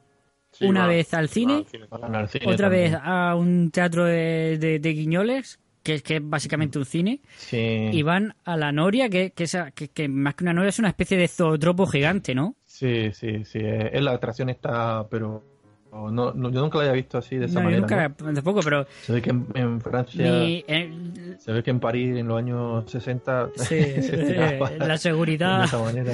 [0.52, 2.92] Sí, una va- vez al cine, al otra también.
[2.92, 7.22] vez a un teatro de, de- de guiñoles, que es, que es básicamente un cine,
[7.38, 7.58] Sí.
[7.92, 10.80] y van a la Noria, que, que, esa- que- que más que una Noria es
[10.80, 12.56] una especie de zootropo gigante, ¿no?
[12.74, 13.60] Sí, sí, sí.
[13.60, 15.44] Es es la atracción está, pero
[15.92, 17.82] no, no- yo nunca la había visto así de esa No, manera.
[17.82, 18.34] nunca, ¿no?
[18.34, 20.92] tampoco, pero Se ve que en, en Francia, ni- eh,
[21.38, 25.66] se ve que en París en los años 60 sí, se eh, la de seguridad.
[25.66, 26.12] esa manera.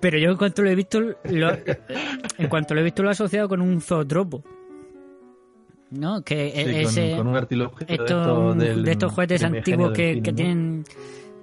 [0.00, 1.50] Pero yo en cuanto lo he visto, lo,
[2.38, 4.42] en cuanto lo he visto lo he asociado con un zootropo.
[5.90, 6.22] ¿No?
[6.22, 9.44] Que Sí, e- con- ese, con, un artilugio de estos, estos del- de estos juguetes
[9.44, 10.84] antiguos que, que tienen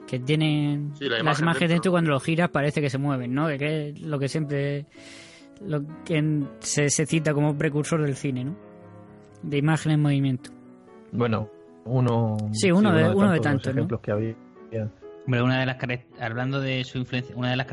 [0.10, 1.92] que tienen Sí, la las imágenes dentro.
[1.92, 3.48] cuando lo giras parece que se mueven, ¿no?
[3.48, 4.86] Que es lo que siempre
[5.66, 8.56] lo que se, se cita como precursor del cine, ¿no?
[9.44, 10.50] De imagen en movimiento.
[11.12, 11.50] Bueno,
[11.86, 14.36] uno, Sí, uno de- uno de tantos ejemplos que había.
[15.26, 15.78] Hombre, una de las
[16.20, 17.68] hablando de su influencia, una de las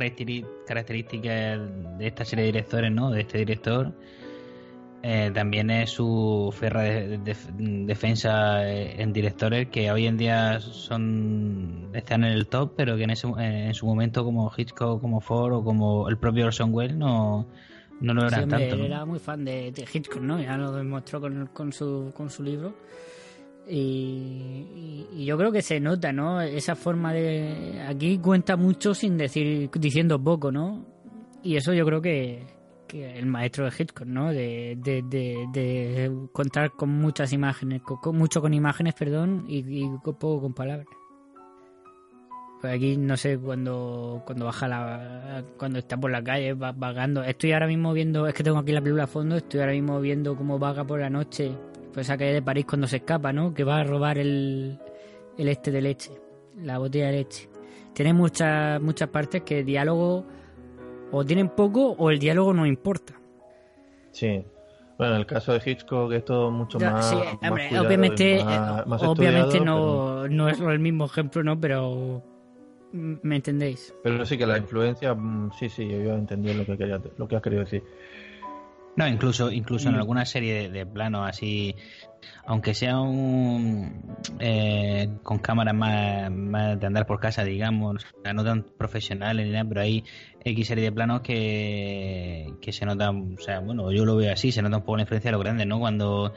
[0.66, 1.60] características
[1.98, 3.10] de esta serie de directores, ¿no?
[3.10, 3.92] De este director,
[5.02, 7.36] eh, también es su ferra de- de-
[7.86, 13.04] defensa eh, en directores que hoy en día son están en el top, pero que
[13.04, 16.96] en, ese, en su momento como Hitchcock, como Ford o como el propio Orson Welles
[16.96, 17.46] no,
[18.00, 18.74] no lo Sí, eran hombre, tanto.
[18.74, 18.86] él ¿no?
[18.86, 20.40] era muy fan de, de Hitchcock, ¿no?
[20.40, 22.74] Ya lo demostró con, con, su, con su libro.
[23.68, 26.40] Y, y- y yo creo que se nota, ¿no?
[26.40, 27.82] Esa forma de...
[27.88, 30.84] Aquí cuenta mucho sin decir diciendo poco, ¿no?
[31.42, 32.42] Y eso yo creo que,
[32.92, 34.32] el maestro de Hitchcock, ¿no?
[34.32, 40.54] De, de, de, contar con muchas imágenes, con, mucho con imágenes, perdón, y, poco con
[40.54, 40.86] palabras.
[42.60, 45.44] Pues aquí, no sé, cuando, cuando baja la...
[45.58, 47.22] Cuando está por la calle va- vagando.
[47.22, 48.26] Estoy ahora mismo viendo...
[48.26, 49.36] Es que tengo aquí la película a fondo.
[49.36, 51.52] Estoy ahora mismo viendo cómo vaga por la noche.
[51.92, 53.52] Pues esa calle de París cuando se escapa, ¿no?
[53.52, 54.78] Que va a robar el,
[55.36, 56.12] el este de leche.
[56.62, 57.50] La botella de leche.
[57.92, 60.24] Tiene muchas, muchas partes que diálogo...
[61.12, 63.14] O tienen poco o el diálogo no importa.
[64.12, 64.44] Sí.
[64.98, 67.10] Bueno, en el caso de Hitchcock es todo mucho Ya, más.
[67.10, 70.78] sí, más hombre, cuidado y obviamente, más- eh, más obviamente estudiado, no, no es el
[70.78, 71.60] mismo ejemplo, ¿no?
[71.60, 72.22] Pero
[72.92, 73.92] mm, me entendéis.
[74.02, 77.28] Pero, pero sí que la influencia, mm, sí, sí, yo entendí lo que, quería, lo
[77.28, 77.82] que has querido decir.
[78.96, 79.98] No, incluso, incluso en Mm.
[79.98, 81.74] alguna serie de, de planos así,
[82.46, 88.62] aunque sea un eh, con cámaras más, más de andar por casa, digamos, no tan
[88.78, 90.02] profesionales ni nada, pero hay
[90.42, 94.50] X serie de planos que, que se notan, o sea, bueno, yo lo veo así,
[94.50, 95.78] se nota un poco la influencia de los grandes, ¿no?
[95.78, 96.32] Cuando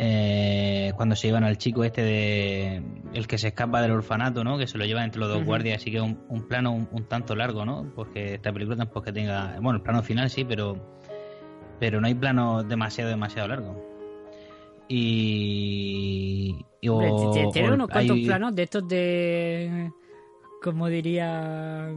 [0.00, 2.82] eh, cuando se llevan al chico este de
[3.14, 4.56] el que se escapa del orfanato, ¿no?
[4.56, 7.04] Que se lo llevan entre los dos guardias, así que un, un plano un, un
[7.08, 7.92] tanto largo, ¿no?
[7.94, 10.97] Porque esta película tampoco que tenga, bueno, el plano final sí, pero
[11.80, 13.84] pero no hay plano demasiado demasiado largo.
[14.88, 19.92] Y, y o- tiene unos cuantos hay- planos de estos de.
[20.62, 21.88] Como diría.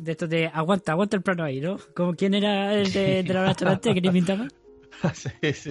[0.00, 0.46] De estos de.
[0.52, 1.76] Aguanta, aguanta el plano ahí, ¿no?
[1.94, 4.46] Como quién era el de, de la restaurante que ni pintaba.
[5.12, 5.70] sí, sí,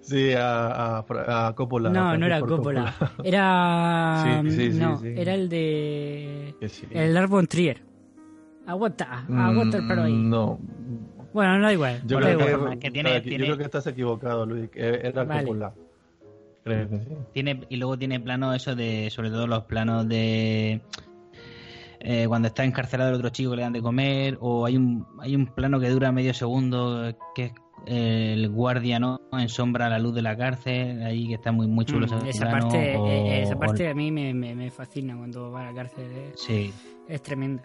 [0.00, 1.90] sí, a, a, a Coppola.
[1.90, 2.94] No, no era Coppola.
[3.24, 4.42] Era.
[4.44, 6.54] Sí, sí, no, era el de.
[6.90, 7.82] El Lars von Trier.
[8.66, 10.12] Aguanta, aguanta el plano ahí.
[10.12, 10.58] Mm, No,
[11.32, 12.00] Bueno, no da igual.
[12.06, 12.70] yo, da creo igual.
[12.74, 14.70] que, que tiene- yo tiene- creo que estás equivocado, Luis.
[14.70, 15.40] que Era Vale.
[15.42, 15.72] Coppola.
[16.64, 17.04] Creo que sí.
[17.32, 20.80] Tiene, y luego tiene planos eso de, sobre todo los planos de
[22.00, 25.06] eh, cuando está encarcelado el otro chico que le dan de comer, o hay un,
[25.20, 27.52] hay un plano que dura medio segundo que es
[27.86, 31.66] el guardia no en sombra a la luz de la cárcel, ahí que está muy
[31.66, 34.32] muy chulo Mm, ese esa plano, parte, o- eh, esa o- parte a mí me,
[34.34, 36.06] me, me fascina cuando va a la cárcel.
[36.12, 36.72] Es, sí,
[37.08, 37.62] es tremenda.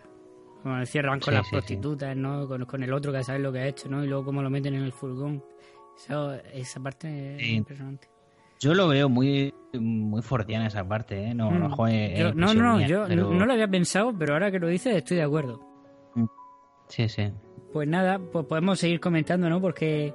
[0.67, 2.47] Cuando le cierran con Sí, las sí, prostitutas, ¿no?
[2.47, 4.03] Con, con el otro que sabe lo que ha hecho, ¿no?
[4.03, 5.43] Y luego cómo lo meten en el furgón.
[5.97, 8.07] Eso, esa parte es impresionante.
[8.59, 11.33] yo lo veo muy muy fordiana esa parte, ¿eh?
[11.33, 11.59] no, Mm.
[11.59, 11.85] no, Yo-
[12.29, 14.95] es no, no, mía, yo pero- no lo había pensado, pero ahora que lo dices
[14.95, 15.59] estoy de acuerdo.
[16.87, 17.29] sí, sí.
[17.73, 19.59] Pues nada, pues podemos seguir comentando, ¿no?
[19.61, 20.13] Porque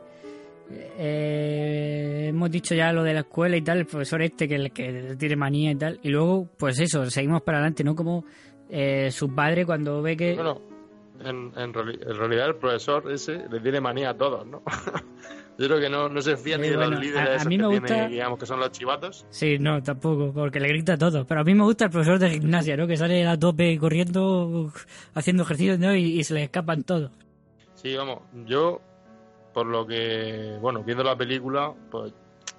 [0.98, 5.16] eh, hemos dicho ya lo de la escuela y tal, el profesor este que, que
[5.18, 6.00] tiene manía y tal.
[6.02, 7.94] Y luego, pues eso, seguimos para adelante, ¿no?
[7.94, 8.24] Como
[8.72, 10.34] eh, su padre cuando ve que...
[10.34, 10.60] Bueno,
[11.20, 14.62] en, en, en realidad el profesor ese le tiene manía a todos, ¿no?
[15.58, 17.36] Yo creo que no, no se fía Sí, ni de bueno, los líderes a- a
[17.36, 19.26] esos mí que me tiene, gusta- digamos, que son los chivatos.
[19.28, 21.26] Sí, no, tampoco, porque le grita todo.
[21.26, 22.86] Pero a mí me gusta el profesor de gimnasia, ¿no?
[22.86, 24.72] Que sale a tope corriendo,
[25.14, 25.94] haciendo ejercicios, ¿no?
[25.94, 27.10] Y, y se le escapan todos.
[27.74, 28.80] Sí, vamos, yo,
[29.52, 32.14] por lo que, bueno, viendo la película, pues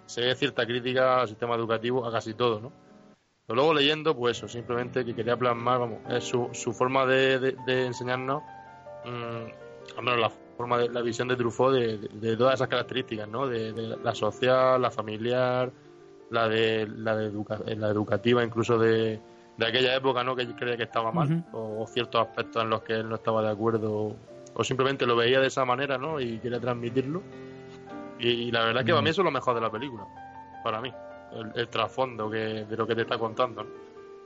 [0.06, 2.72] se ve cierta crítica al sistema educativo, a casi todo, ¿no?
[3.54, 7.38] Pero luego leyendo, pues eso, simplemente que quería plasmar, vamos, es su, su forma de,
[7.38, 8.42] de- de enseñarnos,
[9.06, 13.28] mm, al menos la forma de la visión de Truffaut de, de- todas esas características,
[13.28, 13.46] ¿no?
[13.48, 15.72] De, de la social, la familiar,
[16.32, 19.22] la de la de educa- la educativa, incluso de,
[19.58, 20.36] de aquella época, ¿no?
[20.36, 23.44] Que yo creía que estaba mal, o, ciertos aspectos en los que él no estaba
[23.44, 24.16] de acuerdo,
[24.56, 26.20] o simplemente lo veía de esa manera, ¿no?
[26.20, 27.22] Y quería transmitirlo.
[28.18, 30.08] Y, y la verdad que para mí eso es lo mejor de la película,
[30.64, 30.92] para mí,
[31.36, 33.64] el, el trasfondo que, de lo que te está contando.
[33.64, 33.70] ¿no?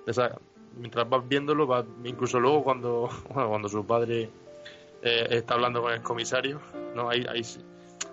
[0.05, 0.37] Esa-
[0.79, 4.29] mientras vas viéndolo, vas- incluso luego cuando, bueno, cuando su padre
[5.01, 6.59] eh, está hablando con el comisario,
[6.95, 7.59] no ahí, ahí se,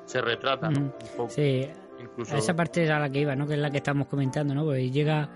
[0.07, 0.80] se retrata ¿no?
[0.80, 1.30] Un poco.
[1.30, 1.66] Sí,
[2.00, 3.46] Incluso- esa parte es a la que iba, ¿no?
[3.46, 4.64] Que es la que estamos comentando, ¿no?
[4.64, 5.28] Porque llega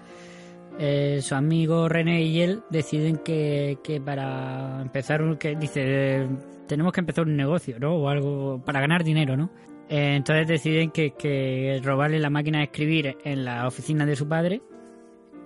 [0.79, 5.81] eh, su amigo René y él deciden que, que para empezar, un- que dice,
[6.23, 6.29] eh,
[6.67, 7.95] tenemos que empezar un negocio, ¿no?
[7.97, 9.51] O algo para ganar dinero, ¿no?
[9.89, 14.29] Eh, entonces deciden que, que robarle la máquina de escribir en la oficina de su
[14.29, 14.61] padre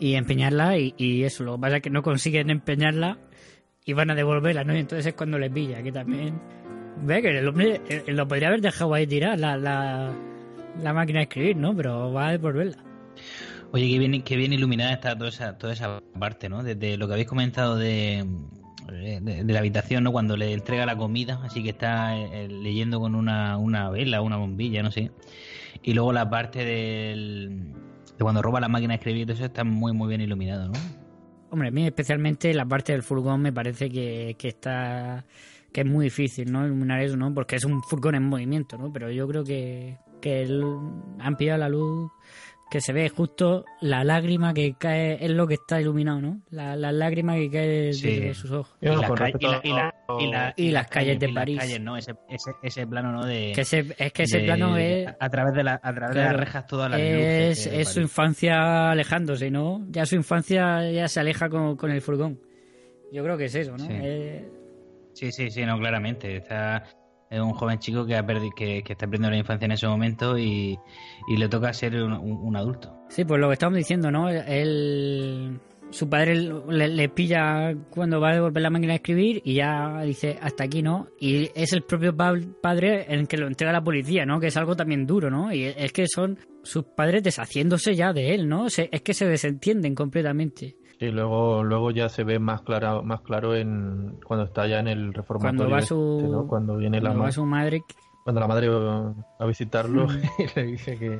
[0.00, 3.18] y empeñarla y, y eso, lo que pasa es que no consiguen empeñarla
[3.84, 4.74] y van a devolverla, ¿no?
[4.74, 6.40] Y entonces es cuando les pilla, que también...
[7.04, 10.12] Ve que el hombre eh, lo podría haber dejado ahí tirar la, la,
[10.80, 11.74] la máquina de escribir, ¿no?
[11.74, 12.84] Pero va a devolverla.
[13.72, 16.62] Oye, qué bien, qué bien iluminada está toda esa, toda esa parte, ¿no?
[16.62, 18.24] Desde lo que habéis comentado de,
[18.88, 20.12] de, de la habitación, ¿no?
[20.12, 24.36] Cuando le entrega la comida, así que está eh, leyendo con una, una vela, una
[24.36, 25.10] bombilla, no sé.
[25.82, 27.72] Y luego la parte del,
[28.16, 30.74] de cuando roba la máquina de escribir, todo eso está muy, muy bien iluminado, ¿no?
[31.50, 35.24] Hombre, a mí especialmente la parte del furgón me parece que, que está
[35.72, 36.64] que es muy difícil, ¿no?
[36.66, 37.32] Iluminar eso, ¿no?
[37.32, 38.92] Porque es un furgón en movimiento, ¿no?
[38.92, 40.62] Pero yo creo que, que el-
[41.18, 42.10] han pillado la luz
[42.72, 46.40] que se ve justo la lágrima que cae, es lo que está iluminado, ¿no?
[46.50, 48.18] La, la lágrima que cae Sí.
[48.20, 48.74] de sus ojos.
[48.80, 51.42] Y, las ca- y la- y la- y la- Y las calles de y las
[51.42, 51.58] París.
[51.60, 51.96] calles, ¿no?
[51.98, 53.26] Ese, ese, ese plano, ¿no?
[53.26, 55.06] De, Que ese- es que ese de- plano es...
[55.20, 57.66] A través de, la, a través de las rejas todas las es, luces.
[57.66, 58.10] es su París.
[58.10, 59.84] infancia alejándose, ¿no?
[59.90, 62.40] Ya su infancia ya se aleja con, con el furgón.
[63.12, 63.84] Yo creo que es eso, ¿no?
[63.84, 63.92] Sí.
[63.92, 64.48] Eh,
[65.14, 66.36] Sí, sí, sí, no, claramente.
[66.38, 66.84] Está
[67.32, 70.38] es un joven chico que, ha perdi- que, está perdiendo la infancia en ese momento
[70.38, 70.78] y,
[71.28, 72.94] le toca ser un, adulto.
[73.08, 74.28] Sí, pues lo que estamos diciendo, ¿no?
[74.28, 75.58] Él,
[75.90, 76.34] su padre
[76.68, 80.82] le, pilla cuando va a devolver la máquina de escribir y ya dice hasta aquí,
[80.82, 81.08] ¿no?
[81.20, 84.40] Y es el propio pa- padre el que lo entrega a la policía, ¿no?
[84.40, 85.52] Que es algo también duro, ¿no?
[85.52, 88.68] Y es que son sus padres deshaciéndose ya de él, ¿no?
[88.70, 90.76] Se- es que se desentienden completamente.
[91.02, 94.88] Y luego, luego ya se ve más claro, más claro en cuando está ya en
[94.88, 95.58] el reformatorio.
[95.58, 96.46] Cuando va este, su, ¿no?
[96.46, 97.82] Cuando viene la cuando va ma- su madre,
[98.24, 100.06] cuando la madre va a visitarlo
[100.38, 101.18] y le dice que,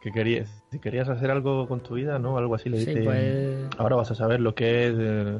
[0.00, 2.38] que querías, si querías hacer algo con tu vida, ¿no?
[2.38, 3.02] Algo así le Sí, dice.
[3.04, 5.38] pues- Ahora vas a saber lo que es eh,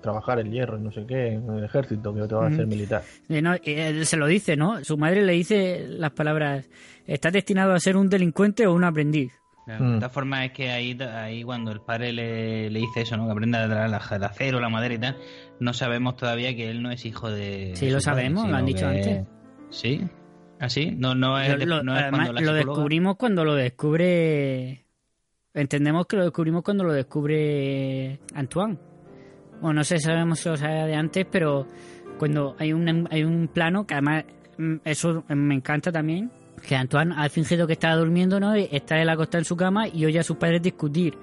[0.00, 2.66] trabajar el hierro y no sé qué, en el ejército, que te va a hacer
[2.66, 3.02] militar.
[3.28, 4.82] Y no, y él se lo dice, ¿no?
[4.84, 6.68] Su madre le dice las palabras,
[7.04, 9.37] ¿estás destinado a ser un delincuente o un aprendiz?
[9.68, 9.92] Claro, Mm.
[9.92, 13.26] De todas formas, es que ahí, ahí cuando el padre le, le dice eso, ¿no?
[13.26, 15.16] Que aprenda a traer la- el acero, la madera y tal,
[15.60, 17.72] no sabemos todavía que él no es hijo de.
[17.76, 19.26] Sí, de lo padre, sabemos, lo han dicho que- antes.
[19.68, 20.00] Sí.
[20.58, 20.92] ¿Ah, sí?
[20.96, 23.44] No, no es, Lo- de- lo- no es además, cuando la lo psicóloga- descubrimos cuando
[23.44, 24.84] lo descubre.
[25.52, 28.78] Entendemos que lo descubrimos cuando lo descubre Antoine.
[29.60, 31.66] Bueno, no sé si sabemos si lo sabía de antes, pero
[32.18, 34.24] cuando hay un, hay un plano que además
[34.56, 36.30] mm, eso me encanta también.
[36.66, 38.56] Que Antoine ha fingido que estaba durmiendo, ¿no?
[38.56, 41.16] Y está él acostado en su cama y oye a sus padres discutir.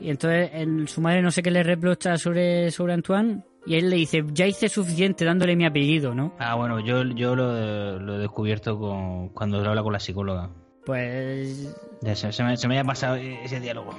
[0.00, 3.42] Y entonces en- su madre no sé qué le reprocha sobre, sobre Antoine.
[3.66, 6.32] Y él le dice, ya hice suficiente dándole mi apellido, ¿no?
[6.38, 10.48] Ah, bueno, yo, yo lo, lo he descubierto con, cuando habla con la psicóloga.
[10.86, 13.90] Pues Ya se, se me, se me había pasado ese diálogo.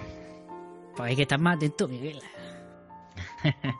[0.95, 2.19] Pues hay que estar más atento, Miguel.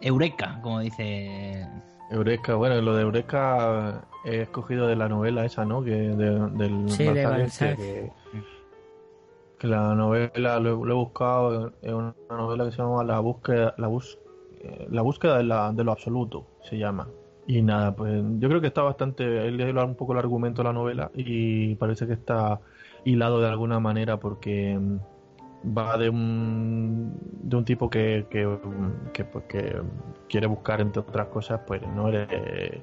[0.00, 1.66] Eureka, como dice.
[2.10, 5.82] Eureka, bueno, lo de Eureka he escogido de la novela esa, ¿no?
[5.82, 7.78] Que de- del Sí, de Balzac
[9.58, 13.74] que la novela lo, lo he buscado, es una novela que se llama La búsqueda,
[13.76, 14.18] la bus,
[14.62, 17.08] eh, la búsqueda de, la- de lo absoluto, se llama.
[17.46, 20.68] Y nada, pues yo creo que está bastante, he leído un poco el argumento de
[20.68, 22.60] la novela y parece que está
[23.04, 24.96] hilado de alguna manera porque mm,
[25.64, 29.80] va de un, de un tipo que, que, pues, que
[30.28, 32.82] quiere buscar, entre otras cosas, pues no eh,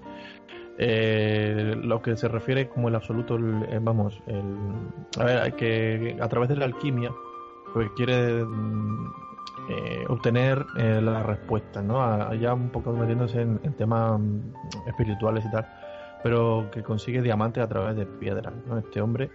[0.78, 4.43] eh, lo que se refiere como el absoluto, eh, vamos, el,
[5.19, 7.11] a ver, que a través de la alquimia,
[7.73, 9.11] pues quiere mm,
[10.09, 12.01] obtener eh, la respuesta, ¿no?
[12.01, 14.39] A- Ya un poco metiéndose en, en temas mm,
[14.88, 15.65] espirituales y tal,
[16.23, 18.78] pero que consigue diamantes a través de piedra, ¿no?
[18.78, 19.30] Este hombre.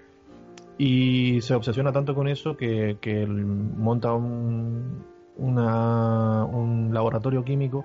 [0.78, 5.04] Y se obsesiona tanto con eso que, que monta un,
[5.36, 7.84] un laboratorio químico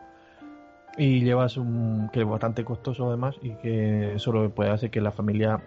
[0.97, 4.99] y llevas un que es bastante costoso además y que eso lo puede hacer que
[4.99, 5.61] la familia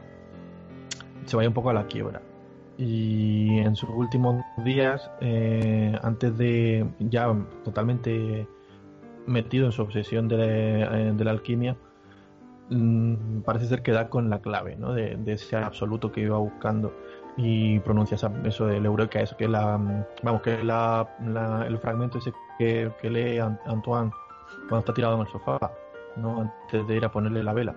[1.24, 2.20] se vaya un poco a la quiebra.
[2.76, 8.48] Y en sus últimos días, eh, antes de ya totalmente
[9.26, 11.76] metido en su obsesión de eh, de la alquimia,
[12.70, 14.92] mm, parece ser que da con la clave ¿no?
[14.94, 16.92] de, ese absoluto que iba buscando
[17.36, 21.78] y pronuncia esa- eso del Eureka, eso que la, mm, vamos, que la, la- el
[21.78, 24.10] fragmento ese que, que lee An- Antoine
[24.68, 25.58] cuando está tirado en el sofá,
[26.16, 26.40] ¿no?
[26.40, 27.74] antes de ir a ponerle la vela.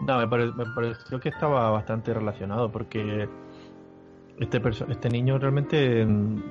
[0.00, 3.28] No, me, pare- me pareció que estaba bastante relacionado porque
[4.38, 6.42] este este niño realmente mm,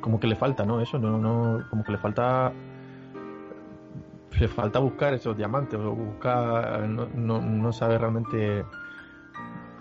[0.00, 0.80] como que le falta, ¿no?
[0.80, 2.52] Eso, no, no, como que le falta
[4.40, 8.64] le falta buscar esos diamantes o buscar no, no, no sabe realmente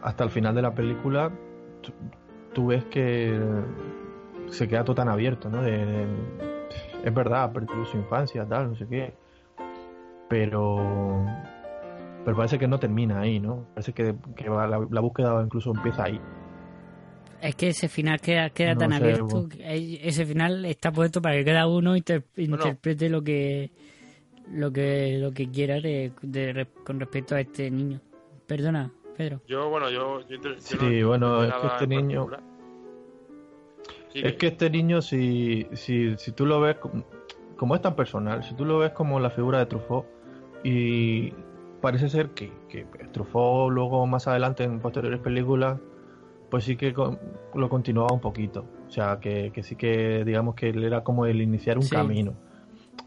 [0.02, 1.32] hasta el final de la película
[1.82, 1.92] tú,
[2.54, 3.38] tú ves que
[4.50, 5.62] se queda todo tan abierto, ¿no?
[5.62, 6.08] De, de-
[7.04, 9.14] es verdad, ha perdido su infancia, tal, no sé qué,
[10.30, 11.26] pero
[12.26, 13.66] pero parece que no termina ahí, ¿no?
[13.74, 16.20] Parece que, que va- la, la búsqueda incluso empieza ahí.
[17.42, 19.26] Es que ese final queda, queda No tan sé, abierto.
[19.26, 19.48] bueno.
[19.60, 23.72] ese final está puesto para que cada uno inter- interprete lo que
[24.52, 28.00] lo que lo que quiera de, de re- con respecto a este niño.
[28.46, 29.42] Perdona, Pedro.
[29.48, 30.22] Yo, bueno, yo.
[30.28, 32.28] yo inter- yo Sí, no bueno, es que este niño-.
[34.14, 37.04] Sí, Es que este niño, si, si, si tú lo ves como,
[37.58, 40.06] como es tan personal, si tú lo ves como la figura de Truffaut,
[40.64, 41.34] y
[41.82, 45.80] parece ser que, que Truffaut luego más adelante en posteriores películas,
[46.50, 47.20] pues sí que con-
[47.54, 48.66] lo continuaba un poquito.
[48.88, 51.94] O sea, que, que sí que digamos que él era como el iniciar un Sí.
[51.96, 52.34] camino.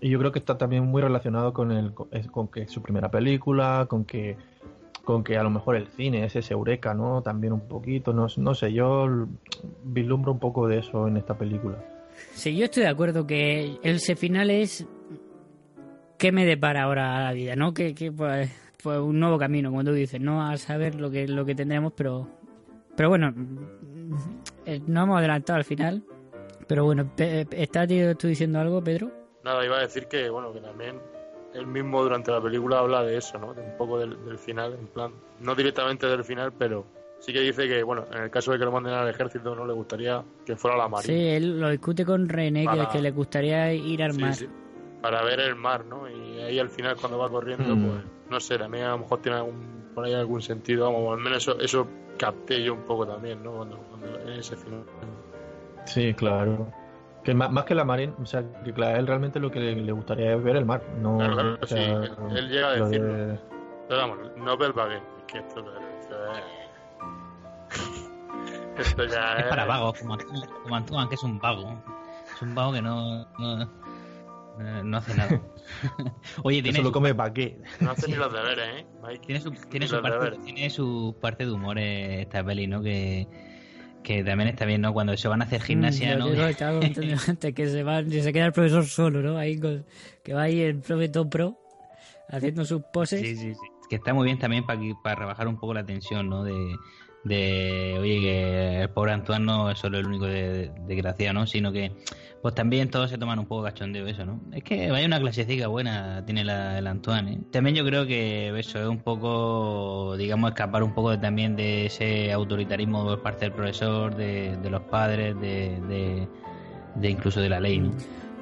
[0.01, 3.11] Y yo creo que está también muy relacionado con el con, que es su primera
[3.11, 4.37] película, con que
[5.05, 7.23] con que a lo mejor el cine es ese eureka, ¿no?
[7.23, 9.27] También un poquito, no, no sé, yo
[9.83, 11.77] vislumbro un poco de eso en esta película.
[12.33, 14.87] Sí, yo estoy de acuerdo que ese final es
[16.19, 17.73] qué me depara ahora la vida, ¿no?
[17.75, 18.51] Que, que pues,
[18.83, 21.93] pues un nuevo camino, como tú dices, no a saber lo que lo que tendremos,
[21.97, 22.29] pero
[22.97, 23.35] pero bueno,
[24.67, 26.03] eh, no hemos adelantado al final.
[26.67, 27.89] Pero bueno, ¿estás
[28.19, 29.20] tú diciendo algo, Pedro?
[29.45, 31.01] Nada, iba a decir que, bueno, que también
[31.55, 33.55] él mismo durante la película habla de eso, ¿no?
[33.55, 36.85] De un poco del, del final, en plan, no directamente del final, pero
[37.19, 39.67] sí que dice que, bueno, en el caso de que lo manden al ejército, no
[39.67, 41.13] le gustaría que fuera la marina.
[41.15, 44.35] Sí, él lo discute con René, que, Para- que le gustaría ir al Sí, mar.
[44.35, 44.49] sí,
[45.03, 46.09] para ver el mar, ¿no?
[46.09, 47.87] Y ahí al final cuando va corriendo, Mm.
[47.87, 51.25] pues, no sé, también a lo mejor tiene algún, por ahí algún sentido, vamos, al
[51.25, 51.89] menos eso, eso
[52.19, 53.53] capté yo un poco también, ¿no?
[53.53, 54.85] Cuando, cuando en ese final.
[55.87, 56.71] Sí, claro.
[57.31, 59.61] Que más, más que la marina, o sea, que claro, a él realmente lo que
[59.61, 60.83] le, le gustaría es ver el mar.
[61.01, 61.85] No, Claro, claro, o sea, sí,
[62.33, 63.13] él- él llega a lo decirlo.
[63.15, 63.39] de-
[63.89, 65.61] Pero vamos, no ver Baguette, es que esto,
[66.01, 66.41] esto es...
[68.89, 70.19] esto ya Es para vagos, como
[70.65, 71.81] como Antúan, que es un vago.
[72.35, 75.41] Es un vago que no, no, eh, no hace nada.
[76.43, 77.63] Oye, tiene solo su, come baguette.
[77.81, 79.21] No hace ni los deberes, ¿eh, Mike?
[79.25, 82.83] tiene su, parte, tiene su parte de humor eh, esta peli, ¿no?
[82.83, 83.29] Que,
[84.03, 84.93] que también está bien, ¿no?
[84.93, 86.31] Cuando se van a hacer gimnasia, Mm, ¿no?
[86.31, 89.37] que estaba comentando antes, que se, va, se queda el profesor solo, ¿no?
[89.39, 89.85] Ahí con-
[90.23, 91.59] que va ahí el profe todo pro
[92.29, 93.21] haciendo sus poses.
[93.21, 93.61] Sí, sí, sí.
[93.89, 96.45] Que está muy bien también para, para rebajar un poco la tensión, ¿no?
[96.45, 96.55] De,
[97.25, 101.47] de, oye, que el pobre Antoine no es solo el único de, de- desgraciado, ¿no?
[101.47, 101.93] Sino que,
[102.41, 104.41] pues también todos se toman un poco cachondeo eso, ¿no?
[104.53, 107.39] Es que vaya una clasecita buena tiene la, el Antoine, ¿eh?
[107.53, 111.87] También yo creo que eso es un poco, digamos, escapar un poco de- también de
[111.87, 116.29] ese autoritarismo por parte del profesor, de, de los padres, de, de,
[116.95, 117.91] de incluso de la ley, ¿no?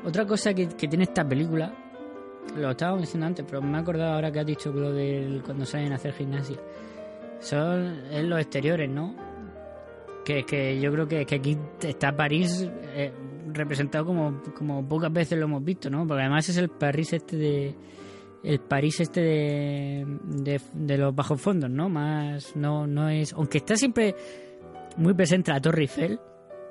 [0.05, 1.75] Otra cosa que, que tiene esta película,
[2.57, 5.67] lo estaba diciendo antes, pero me he acordado ahora que has dicho lo de cuando
[5.67, 6.57] salen a hacer gimnasia.
[7.41, 9.15] Son es los exteriores, ¿no?
[10.25, 13.13] Que, que yo creo que, que aquí está París eh,
[13.53, 16.07] representado como, como pocas veces lo hemos visto, ¿no?
[16.07, 17.75] Porque además es el París este de
[18.45, 21.89] el París este de, de, los bajos fondos, ¿no?
[21.89, 24.15] Más no no es aunque está siempre
[24.97, 26.21] muy presente la Torre Eiffel,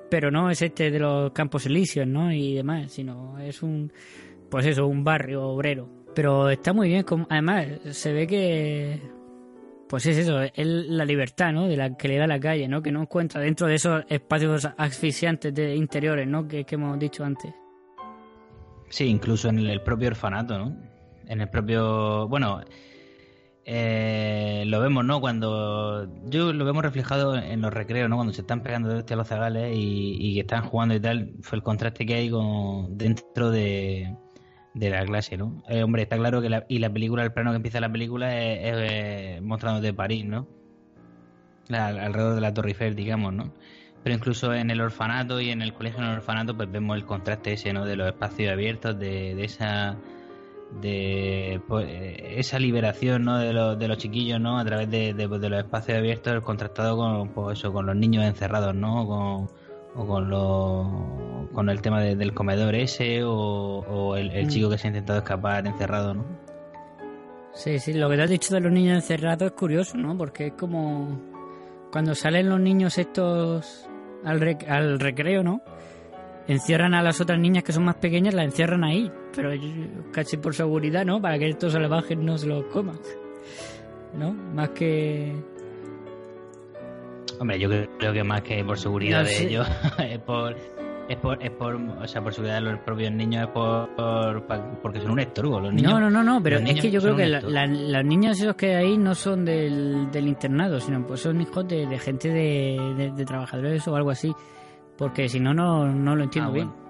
[0.10, 2.32] pero no es este de los Campos Elíseos, ¿no?
[2.32, 3.92] Y demás, sino es un,
[4.50, 5.90] pues eso, un barrio obrero.
[6.14, 9.00] Pero está muy bien, además se ve que,
[9.88, 11.68] pues es eso, es la libertad, ¿no?
[11.68, 12.82] De la que le da la calle, ¿no?
[12.82, 16.48] Que no encuentra dentro de esos espacios asfixiantes de interiores, ¿no?
[16.48, 17.54] Que, hemos dicho antes.
[18.90, 20.76] Sí, incluso en el propio orfanato, ¿no?
[21.26, 22.28] En el propio.
[22.28, 22.62] Bueno,
[23.66, 25.20] eh, lo vemos, ¿no?
[25.22, 26.08] Cuando.
[26.26, 28.16] Yo lo vemos reflejado en los recreos, ¿no?
[28.18, 31.32] Cuando se están pegando de los zagales y, y están jugando y tal.
[31.42, 34.16] Fue el contraste que hay con, dentro de,
[34.78, 35.64] de la clase, ¿no?
[35.68, 38.40] Eh, hombre, está claro que la, y la película, el plano que empieza la película
[38.40, 40.48] es, es, eh, mostrándote París, ¿no?
[41.70, 43.54] Alrededor de la Torre Eiffel, digamos, ¿no?
[44.04, 47.06] Pero incluso en el orfanato y en el colegio en el orfanato, pues vemos el
[47.06, 47.86] contraste ese, ¿no?
[47.86, 49.98] De los espacios abiertos, de, de esa
[50.82, 53.38] de pues, esa liberación ¿no?
[53.38, 56.98] de, los, de los chiquillos no a través de, de, de los espacios abiertos contrastado
[56.98, 59.50] con pues eso con los niños encerrados no con,
[59.98, 64.50] o con lo, con el tema de- del comedor ese o, o el, el Mm.
[64.50, 66.24] chico que se ha intentado escapar encerrado no
[67.54, 70.16] Sí, sí, lo que te has dicho de los niños encerrados es curioso, ¿no?
[70.16, 71.20] Porque es como
[71.92, 73.90] cuando salen los niños estos
[74.24, 75.62] al, rec- al recreo, ¿no?
[76.48, 79.50] Encierran a las otras niñas que son más pequeñas, las encierran ahí, pero
[80.12, 81.20] casi por seguridad, ¿no?
[81.20, 83.00] Para que estos salvajes no se los coman,
[84.18, 84.32] ¿no?
[84.34, 85.36] Más que...
[87.40, 89.68] Hombre, yo creo, que más que por seguridad No de ellos,
[90.00, 90.56] es por,
[91.10, 94.46] es por, es por, o sea, por seguridad de los propios niños, es por,
[94.82, 95.60] porque son un estorbo.
[95.60, 98.04] Los niños, no, no, no, no, pero es que yo creo que la- la- los
[98.06, 101.86] niños esos que hay ahí no son del, del internado, sino pues son hijos de,
[101.86, 104.34] de gente de, de- de trabajadores o algo así,
[104.98, 106.68] porque si no, no, no lo entiendo Ah, bien.
[106.70, 106.87] bueno.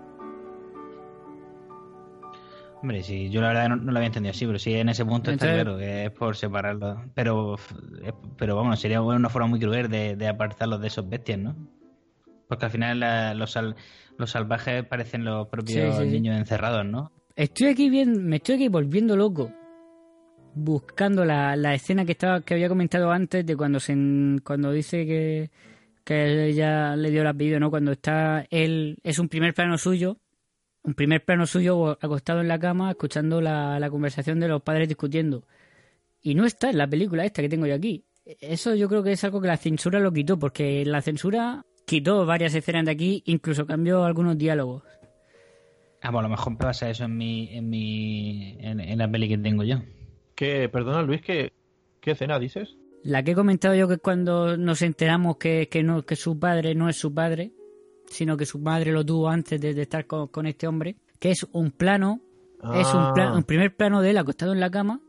[2.87, 5.03] Hombre, sí, yo la verdad no, no lo había entendido así, pero sí en ese
[5.03, 7.03] punto está claro que es por separarlo.
[7.15, 7.57] Pero,
[8.37, 11.53] pero vamos, sería una forma muy cruel de, de apartarlos de esos bestias, ¿no?
[12.47, 13.75] Porque al final la- los, sal-
[14.17, 16.13] los salvajes parecen los propios Sí, sí, sí.
[16.21, 17.11] niños encerrados, ¿no?
[17.35, 19.51] Estoy aquí bien, me estoy aquí volviendo loco.
[20.55, 23.93] Buscando la, la escena que estaba, que había comentado antes de cuando se
[24.45, 25.51] cuando dice que,
[26.05, 27.69] que ella le dio el apellido, ¿no?
[27.69, 30.15] Cuando está él, es un primer plano suyo,
[30.87, 34.87] un primer plano suyo acostado en la cama, escuchando la, la conversación de los padres
[34.87, 35.43] discutiendo.
[36.21, 38.05] Y no está en la película esta que tengo yo aquí.
[38.39, 42.25] Eso yo creo que es algo que la censura lo quitó, porque la censura quitó
[42.25, 44.83] varias escenas de aquí, incluso cambió algunos diálogos.
[46.01, 49.27] Ah, pues a lo mejor pasa eso en mi, en mi, en, en la peli
[49.27, 49.81] que tengo yo.
[50.35, 51.51] Que, perdona Luis, ¿qué,
[51.99, 52.77] qué escena dices?
[53.03, 56.39] La que he comentado yo que es cuando nos enteramos que, que, no, que su
[56.39, 57.51] padre no es su padre,
[58.09, 61.31] sino que su madre lo tuvo antes de, de estar con, con este hombre, que
[61.31, 62.21] es un plano,
[62.73, 63.33] es un, Ah.
[63.35, 64.99] un primer plano de él acostado en la cama,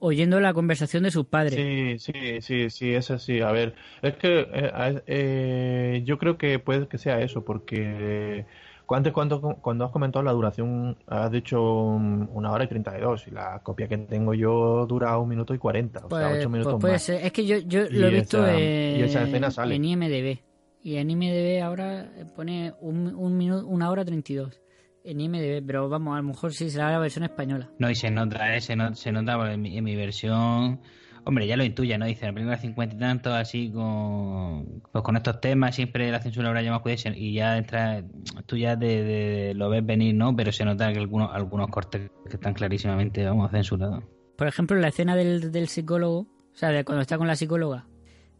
[0.00, 1.54] oyendo la conversación de sus padres.
[1.54, 3.40] Sí, sí, sí, sí, es así.
[3.40, 8.44] A ver, es que eh, eh, yo creo que puede que sea eso, porque
[8.90, 13.30] antes cuando, cuando has comentado la duración, has dicho un- una hora y 32 y
[13.32, 16.48] la copia que tengo yo dura un minuto y 40, o sea, Pues- ocho pues
[16.50, 17.08] minutos puede más.
[17.08, 19.74] Es que yo, yo Y lo he visto esa- en, y esa escena sale.
[19.74, 20.38] en IMDB.
[20.88, 24.58] Y en IMDB ahora pone un, un minuto, una hora 32.
[25.04, 27.68] En IMDB, pero vamos, a lo mejor sí será la versión española.
[27.78, 28.60] No, y se nota, ¿eh?
[28.62, 30.80] se, no- se nota en mi, en mi versión.
[31.24, 32.06] Hombre, ya lo intuye, ¿no?
[32.06, 36.48] Dice, la película 50 y tanto, así con, pues con estos temas, siempre la censura
[36.48, 38.02] habrá llamado cuidado y ya entra,
[38.46, 40.34] tú ya de, de- lo ves venir, ¿no?
[40.34, 44.04] Pero se nota que algunos, algunos cortes que están clarísimamente, vamos, censurados.
[44.36, 47.86] Por ejemplo, la escena del, del psicólogo, o sea, de cuando está con la psicóloga,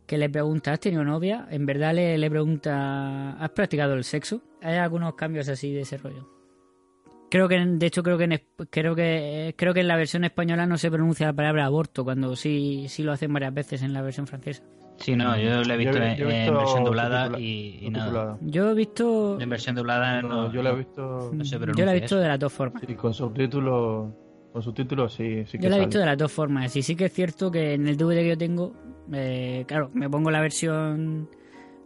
[0.08, 1.46] que le pregunta, ¿has tenido novia?
[1.50, 4.40] En verdad le, le pregunta, ¿has practicado el sexo?
[4.62, 6.26] Hay algunos cambios así de ese rollo.
[7.30, 8.40] Creo que, de hecho, creo que en,
[8.70, 12.34] creo que creo que en la versión española no se pronuncia la palabra aborto, cuando
[12.36, 14.64] sí, sí lo hacen varias veces en la versión francesa.
[14.96, 17.78] Sí, no, yo lo he visto, Yo en, yo he en visto versión doblada y,
[17.82, 18.38] y nada.
[18.40, 21.84] Yo he visto, En versión doblada no, No, yo la he visto no se yo
[21.84, 22.20] la he visto eso.
[22.20, 22.82] de las dos formas.
[22.84, 24.10] sí, con subtítulos,
[24.52, 26.74] con subtítulos sí, sí que Yo la he visto de las dos formas.
[26.74, 28.72] Y sí que es cierto que en el DVD que yo tengo,
[29.12, 31.28] eh, claro, me pongo la versión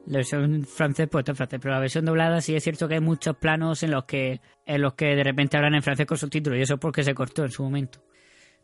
[0.06, 2.94] la versión francés, pues está en francés, pero la versión doblada sí es cierto que
[2.94, 6.16] hay muchos planos en los que en los que de repente hablan en francés con
[6.18, 8.00] subtítulos y eso es porque se cortó en su momento.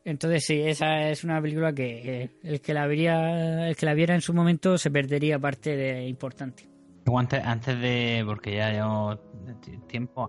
[0.05, 4.15] Entonces sí, esa es una película que el que la vería, el que la viera
[4.15, 6.67] en su momento se perdería parte de importante.
[7.15, 9.19] Antes, antes de, porque ya llevamos
[9.63, 10.29] t- tiempo,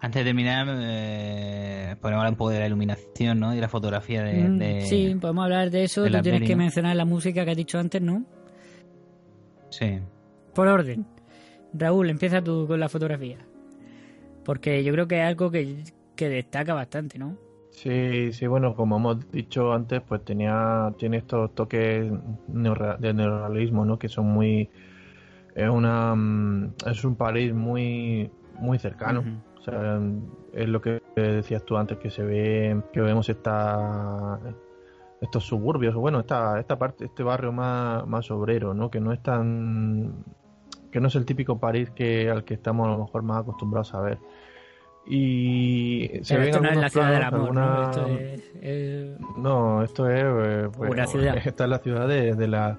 [0.00, 3.54] antes de terminar, eh, podemos hablar un poco de la iluminación, ¿no?
[3.54, 4.48] Y la fotografía de...
[4.48, 6.02] Mm, de- sí, podemos hablar de eso.
[6.02, 6.62] de Tú tienes peli, que ¿no?
[6.62, 8.24] mencionar la música que has dicho antes, ¿no?
[9.70, 9.98] Sí.
[10.54, 11.06] Por orden.
[11.72, 13.38] Raúl, empieza tú con la fotografía.
[14.44, 15.84] Porque yo creo que es algo que,
[16.16, 17.36] que destaca bastante, ¿no?
[17.70, 23.98] Sí, sí, bueno, como hemos dicho antes, pues tenía, tiene estos toques de neorrealismo, ¿no?
[23.98, 24.68] Que son muy,
[25.54, 28.28] es una, mm, es un París muy,
[28.58, 29.22] muy cercano.
[29.60, 30.00] O sea,
[30.54, 34.40] es lo que decías tú antes, que se ve, que vemos esta,
[35.20, 38.90] estos suburbios, bueno, esta, esta parte, este barrio más, más obrero, ¿no?
[38.90, 40.24] Que no es tan,
[40.90, 43.92] que no es el típico París que al que estamos a lo mejor más acostumbrados
[43.94, 44.18] a ver.
[45.06, 47.60] Y se ven esto no es la ciudad del amor, ¿no?
[47.62, 48.06] alguna- Esto
[48.62, 50.88] es, no, esto es eh, pues.
[51.46, 52.78] Esta es la ciudad de, de la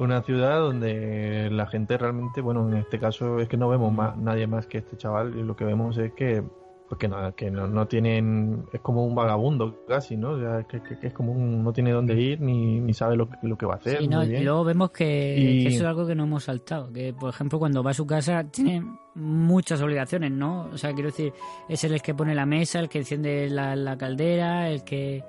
[0.00, 4.16] una ciudad donde la gente realmente, bueno, en este caso es que no vemos más,
[4.16, 6.42] nadie más que este chaval y lo que vemos es que
[6.88, 10.30] porque no, que no, no tienen, es como un vagabundo casi, ¿no?
[10.30, 13.14] O sea, que, que- que es como un, no tiene dónde ir ni, ni sabe
[13.14, 13.98] lo, que- lo que va a hacer.
[13.98, 16.42] Sí, no, muy y luego vemos que, Y- que eso es algo que no hemos
[16.42, 16.92] saltado.
[16.92, 18.82] Que, por ejemplo, cuando va a su casa tiene
[19.14, 20.62] muchas obligaciones, ¿no?
[20.72, 21.32] O sea, quiero decir,
[21.68, 25.22] es el que pone la mesa, el que enciende la, la caldera, el que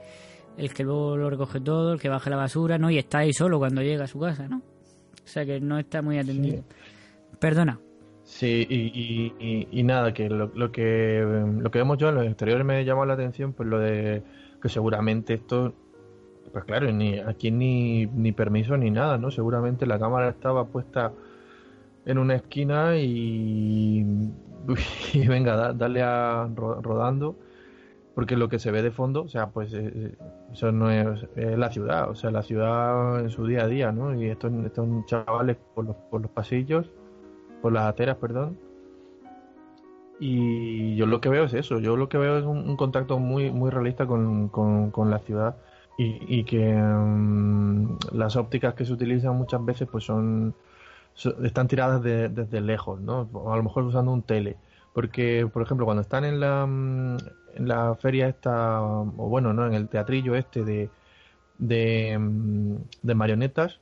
[0.58, 2.90] el que luego lo recoge todo, el que baja la basura, ¿no?
[2.92, 4.58] Y está ahí solo cuando llega a su casa, ¿no?
[4.58, 6.64] O sea, que no está muy atendido.
[7.40, 7.80] Perdona.
[8.24, 11.22] Sí, y, y, y- y nada, que lo, lo que
[11.60, 14.22] lo que vemos yo en los exteriores me llamó la atención, pues lo de
[14.62, 15.74] que seguramente esto,
[16.54, 19.32] pues claro, ni aquí ni, ni permiso ni nada, ¿no?
[19.32, 21.12] Seguramente la cámara estaba puesta
[22.06, 24.06] en una esquina y,
[25.14, 27.36] y venga, da- dale a ro- rodando,
[28.22, 30.16] porque lo que se ve de fondo, o sea, pues eh,
[30.54, 34.14] eso no es, la ciudad, o sea, la ciudad en su día a día, ¿no?
[34.14, 36.88] Y estos, estos chavales por los, por los pasillos
[37.64, 38.60] por las aceras, perdón.
[40.20, 43.50] Y yo lo que veo es eso, yo lo que veo es un, contacto muy,
[43.50, 45.56] muy realista con, con- con la ciudad
[45.98, 50.54] y, y que mm, las ópticas que se utilizan muchas veces pues son,
[51.16, 53.28] so- están tiradas de- desde lejos, ¿no?
[53.52, 54.58] A lo mejor usando un tele.
[54.94, 57.18] Porque, por ejemplo, cuando están en la, mm,
[57.56, 59.66] en la feria esta, o bueno, ¿no?
[59.68, 60.90] En el teatrillo este de,
[61.58, 63.80] de, mm, de marionetas,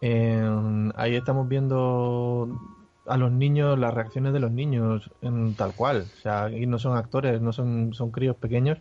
[0.00, 2.48] en- ahí estamos viendo
[3.06, 6.06] a los niños, las reacciones de los niños en tal cual.
[6.12, 8.78] O sea, aquí no son actores, no son, son críos pequeños,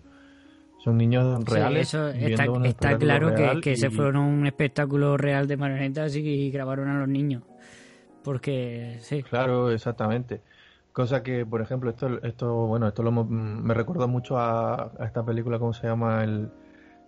[0.83, 1.87] son niños Sí, reales.
[1.89, 6.15] eso está, está claro que, que y- se fueron a un espectáculo real de marionetas
[6.15, 7.43] y, y grabaron a los niños.
[8.23, 9.21] Porque, sí.
[9.23, 10.41] Claro, exactamente.
[10.93, 15.05] Cosa que, por ejemplo, esto, esto bueno, esto lo hemos- me recuerda mucho a, a
[15.05, 16.23] esta película, ¿cómo se llama?
[16.23, 16.51] El,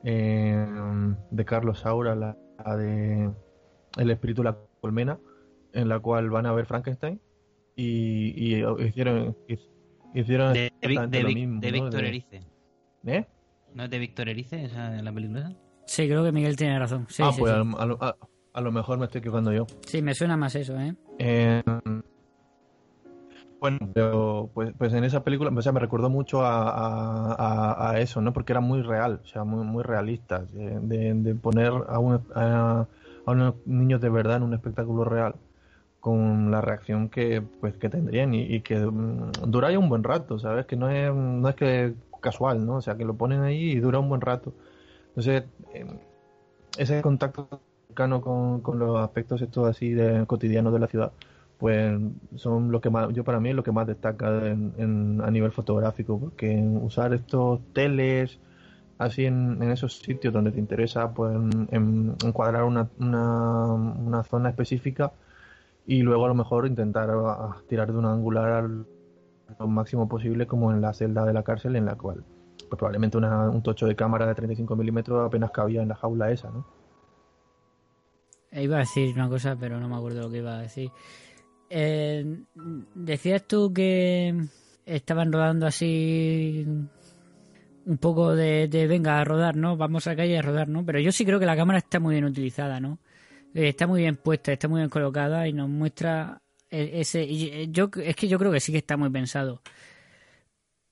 [0.03, 0.67] eh,
[1.29, 3.31] de Carlos Saura, la, la de
[3.97, 5.19] El espíritu de la colmena,
[5.71, 7.21] en la cual van a ver Frankenstein
[7.75, 9.35] y, y hicieron
[10.13, 11.73] hicieron De, exactamente de lo mismo, de ¿no?
[11.83, 12.41] Víctor Erice.
[13.05, 13.25] ¿Eh?
[13.75, 15.39] ¿No es de Víctor Erice esa la película?
[15.41, 15.51] esa?
[15.85, 17.05] Sí, creo que Miguel tiene razón.
[17.09, 17.59] Sí, ah, sí, pues sí.
[17.77, 18.17] A, a-
[18.53, 19.67] a lo mejor me estoy equivocando yo.
[19.85, 20.95] Sí, me suena más eso, ¿eh?
[21.19, 21.61] Eh,
[23.65, 27.99] bueno, pero pues, pues en esa película, o sea, me recordó mucho a, a- a-
[27.99, 28.31] eso, ¿no?
[28.33, 32.21] Porque era muy real, o sea, muy, muy realista, de, de- de poner a, un-
[32.35, 32.87] a,
[33.25, 35.35] a unos niños de verdad en un espectáculo real
[35.99, 40.37] con la reacción que pues que tendrían y, que mm, dura ya un buen rato,
[40.39, 40.65] ¿sabes?
[40.67, 42.75] Que no es, no es que casual, ¿no?
[42.77, 44.53] O sea, que lo ponen ahí y dura un buen rato.
[45.09, 45.43] Entonces,
[45.73, 45.85] eh,
[46.77, 47.47] ese contacto
[47.87, 51.11] cercano con, con los aspectos estos así de cotidianos de la ciudad,
[51.57, 51.99] pues
[52.35, 55.31] son lo que más, yo para mí es lo que más destaca en, en- a
[55.31, 58.39] nivel fotográfico, porque usar estos teles
[58.97, 64.49] así en, esos sitios donde te interesa pues en- en- encuadrar una, una, una zona
[64.49, 65.11] específica
[65.87, 67.09] y luego a lo mejor intentar
[67.67, 68.85] tirar de un angular al
[69.59, 72.23] lo máximo posible como en la celda de la cárcel en la cual
[72.67, 76.31] pues probablemente una- un tocho de cámara de 35 milímetros apenas cabía en la jaula
[76.31, 76.65] esa, ¿no?
[78.51, 80.89] Iba a decir una cosa, pero no me acuerdo lo que iba a decir.
[81.69, 82.43] Eh,
[82.95, 84.33] decías tú que
[84.85, 86.65] estaban rodando así
[87.85, 89.77] un poco de, de venga a rodar, ¿no?
[89.77, 90.85] Vamos a la calle a rodar, ¿no?
[90.85, 92.99] Pero yo sí creo que la cámara está muy bien utilizada, ¿no?
[93.53, 97.23] Eh, Está muy bien puesta, está muy bien colocada y nos muestra e- ese...
[97.23, 99.61] y Yo, es que yo creo que sí que está muy pensado.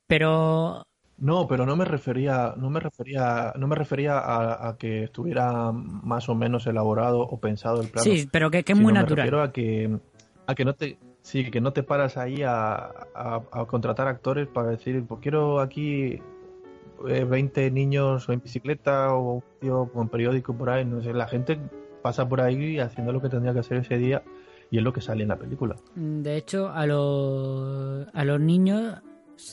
[0.07, 0.83] Pero
[1.17, 5.71] No, pero no me refería, no me refería, no me refería a, a que estuviera
[5.71, 8.03] más o menos elaborado o pensado el plano.
[8.03, 9.17] Sí, pero que- que es muy me natural.
[9.27, 9.97] refiero a que,
[10.47, 14.69] a que no te, sí, que no te paras ahí a, a- contratar actores para
[14.69, 16.19] decir, pues quiero aquí
[17.07, 21.27] eh, 20 niños en bicicleta o un tío con periódico por ahí, no sé, la
[21.27, 21.59] gente
[22.01, 24.23] pasa por ahí haciendo lo que tendría que hacer ese día
[24.69, 25.75] y es lo que sale en la película.
[25.95, 28.95] De hecho, a los, a los niños,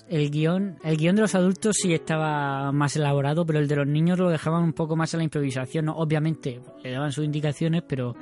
[0.08, 3.86] el guion, el guion de los adultos sí estaba más elaborado, pero el de los
[3.86, 5.84] niños lo dejaban un poco más a la improvisación.
[5.86, 5.96] ¿no?
[5.96, 8.14] Obviamente, le daban sus indicaciones, pero,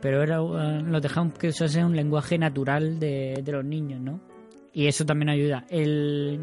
[0.00, 4.00] pero era, eh, lo dejaban que eso sea un lenguaje natural de, de los niños,
[4.00, 4.20] ¿no?
[4.72, 5.64] Y eso también ayuda.
[5.70, 6.40] El,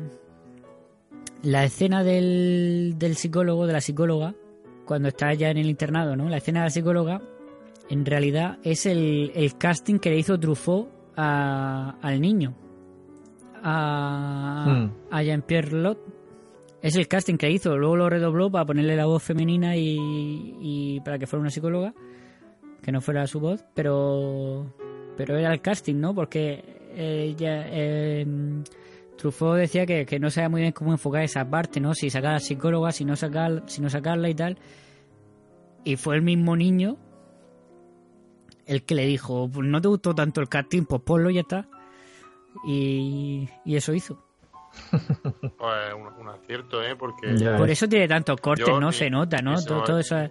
[1.44, 4.34] la escena del, del psicólogo, de la psicóloga,
[4.86, 6.30] cuando está ya en el internado, ¿no?
[6.30, 7.22] La escena de la psicóloga,
[7.90, 12.56] en realidad es el, el casting que le hizo Truffaut a- al niño.
[13.62, 14.92] A, Hmm.
[15.14, 16.00] a Jean-Pierre Lot.
[16.82, 17.78] Es el casting que hizo.
[17.78, 19.96] Luego lo redobló para ponerle la voz femenina y,
[20.60, 21.94] y para que fuera una psicóloga.
[22.84, 23.64] Que no fuera su voz.
[23.74, 24.72] Pero,
[25.18, 26.14] pero era el casting, ¿no?
[26.14, 26.64] Porque
[26.96, 28.26] ella, eh,
[29.18, 31.96] Truffaut decía que, que no sabía muy bien cómo enfocar esa parte, ¿no?
[31.96, 34.58] Si sacar a la psicóloga, si no, sacar, si no sacarla y tal.
[35.86, 36.98] Y fue el mismo niño
[38.66, 41.42] el que le dijo, pues no te gustó tanto el casting, pues ponlo y ya
[41.42, 41.68] está.
[42.66, 44.24] Y, y eso hizo.
[45.58, 46.96] Pues un, un acierto, ¿eh?
[46.96, 47.36] Porque...
[47.38, 47.58] Ya.
[47.58, 49.62] Por eso tiene tantos cortes, Yo no ni- se nota, ¿no?
[49.64, 50.30] Todo, todo eso-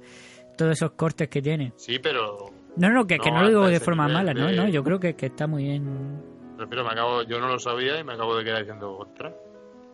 [0.63, 1.73] todos esos cortes que tiene.
[1.77, 2.51] Sí, pero...
[2.77, 4.47] No, no, que, que No, no lo digo de forma nivel mala, ¿no?
[4.47, 6.23] de- no yo creo que, que está muy bien.
[6.57, 9.33] Prefiero, me acabo, yo no lo sabía y me acabo de quedar diciendo, ostras.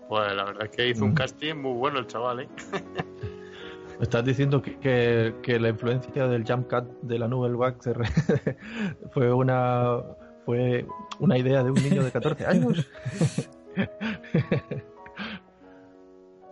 [0.08, 1.14] Pues la verdad es que hizo un Mm.
[1.14, 2.48] casting muy bueno el chaval, ¿eh?
[4.00, 8.56] Estás diciendo que, que, que la influencia del jump cut de la Nouvelle re-
[9.12, 9.98] fue una
[10.46, 10.86] fue
[11.18, 12.86] una idea de un niño de 14 años.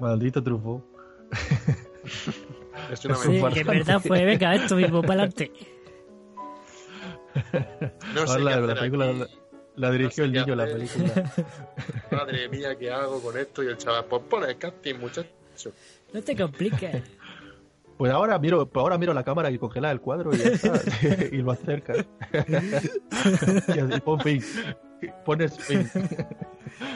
[0.01, 0.83] Maldito Truffaut.
[2.91, 5.51] Es una Sí, que en verdad fue, venga, esto mismo, para adelante.
[8.15, 9.25] No sé la, película aquí.
[9.77, 11.33] la, dirigió No sé el niño la película.
[12.11, 13.63] Madre mía, ¿qué hago con esto?
[13.63, 15.73] Y el chaval, pues pone el casting, muchacho.
[16.13, 17.03] No te compliques.
[17.97, 20.81] Pues ahora miro, pues ahora miro la cámara y congela el cuadro y ya está.
[21.33, 22.05] y lo acercas.
[23.69, 24.43] y así, pon fin.
[25.25, 25.91] Pones fin.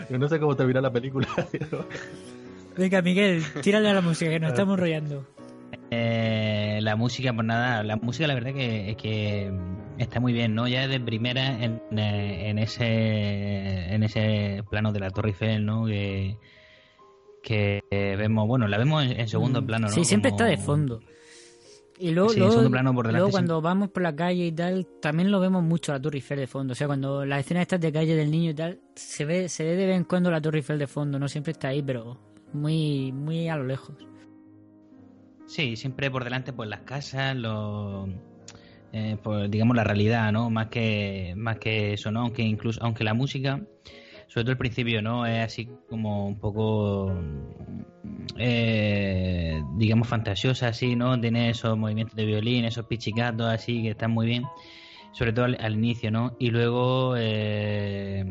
[0.08, 1.28] Yo no sé cómo termina la película.
[2.76, 5.26] Venga, Miguel, tírale a la música, que nos estamos enrollando.
[5.90, 9.52] Eh, la música, pues nada, la música la verdad que es que
[9.98, 10.68] está muy bien, ¿no?
[10.68, 15.86] Ya de primera en, eh, en ese en ese plano de la Torre Eiffel, ¿no?
[15.86, 16.36] Que,
[17.42, 19.92] que vemos, bueno, la vemos en, en segundo Mm, plano, ¿no?
[19.92, 21.00] Sí, siempre Como- está de fondo.
[21.98, 23.32] Y luego, Sí, luego- segundo plano por delante, luego sí.
[23.32, 26.46] cuando vamos por la calle y tal, también lo vemos mucho la Torre Eiffel de
[26.46, 26.72] fondo.
[26.72, 29.64] O sea, cuando las escenas estas de calle del niño y tal, se ve, se
[29.64, 31.18] ve de vez en cuando la Torre Eiffel de fondo.
[31.18, 32.16] No siempre está ahí, pero
[32.54, 33.96] muy, muy a lo lejos.
[35.50, 38.08] Sí, siempre por delante, pues las casas, los,
[38.92, 40.48] eh, pues, digamos la realidad, ¿no?
[40.48, 42.20] Más que más que eso, ¿no?
[42.20, 43.60] Aunque incluso, aunque la música,
[44.28, 45.26] sobre todo al principio, ¿no?
[45.26, 47.12] Es así como un poco,
[48.38, 51.20] eh, digamos fantasiosa, así, ¿no?
[51.20, 54.44] Tiene esos movimientos de violín, esos pichicatos, así que están muy bien.
[55.12, 56.36] Sobre todo al, al inicio, ¿no?
[56.38, 58.24] Y luego, eh,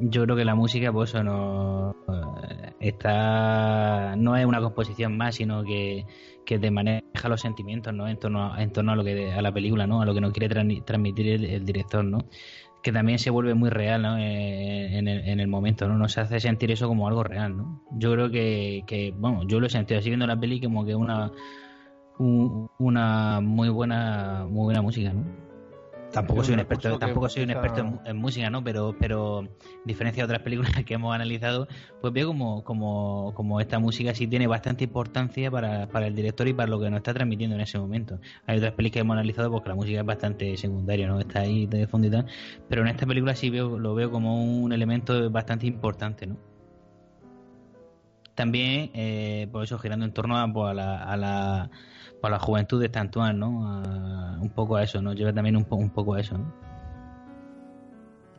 [0.00, 5.34] yo creo que la música, pues eso no eh, está, no es una composición más,
[5.34, 6.06] sino que
[6.44, 10.02] que te maneja los sentimientos no en torno a, lo que a la película no
[10.02, 12.18] a lo que nos quiere transmitir el, director no
[12.82, 14.18] que también se vuelve muy real ¿no?
[14.18, 17.82] Eh, en, el, en el momento no nos hace sentir eso como algo real no
[17.92, 21.30] yo creo que, bueno yo lo he sentido así viendo la peli como que una
[22.18, 25.24] un- una muy buena muy buena música no
[26.14, 29.50] tampoco soy un experto tampoco soy un experto en, música no pero pero en
[29.84, 31.68] diferencia de otras películas que hemos analizado
[32.00, 36.46] pues veo como, como, como esta música sí tiene bastante importancia para, para el director
[36.48, 38.18] y para lo que nos está transmitiendo en ese momento.
[38.46, 41.18] Hay otras películas que hemos analizado porque la música es bastante secundaria, ¿no?
[41.18, 42.26] Está ahí de fondo y tal.
[42.68, 46.36] Pero en esta película sí veo, lo veo como un elemento bastante importante, ¿no?
[48.34, 51.70] También, eh, por eso girando en torno a, pues, a la, a la,
[52.24, 53.68] pues, a la juventud de Stantuan, ¿no?
[53.68, 55.12] A- un poco a eso, ¿no?
[55.12, 56.44] Lleva también un, po- un poco a eso, ¿no?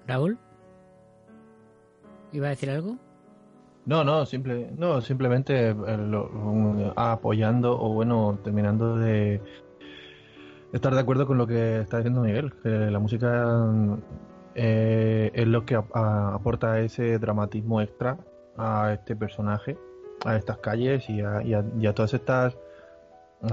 [0.07, 0.37] Raúl,
[2.31, 2.97] ¿iba a decir algo?
[3.85, 9.41] No, no, simple, no, simplemente eh, lo- um, apoyando o bueno, terminando de
[10.73, 13.45] estar de acuerdo con lo que está diciendo Miguel, que la música
[14.55, 18.17] eh, es lo que a- aporta ese dramatismo extra
[18.57, 19.77] a este personaje,
[20.25, 22.57] a estas calles y a, y a- y a todas estas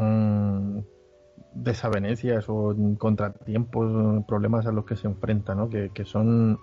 [0.00, 0.78] mm,
[1.54, 5.68] desavenencias o contratiempos, problemas a los que se enfrenta, ¿no?
[5.68, 6.58] Que, que son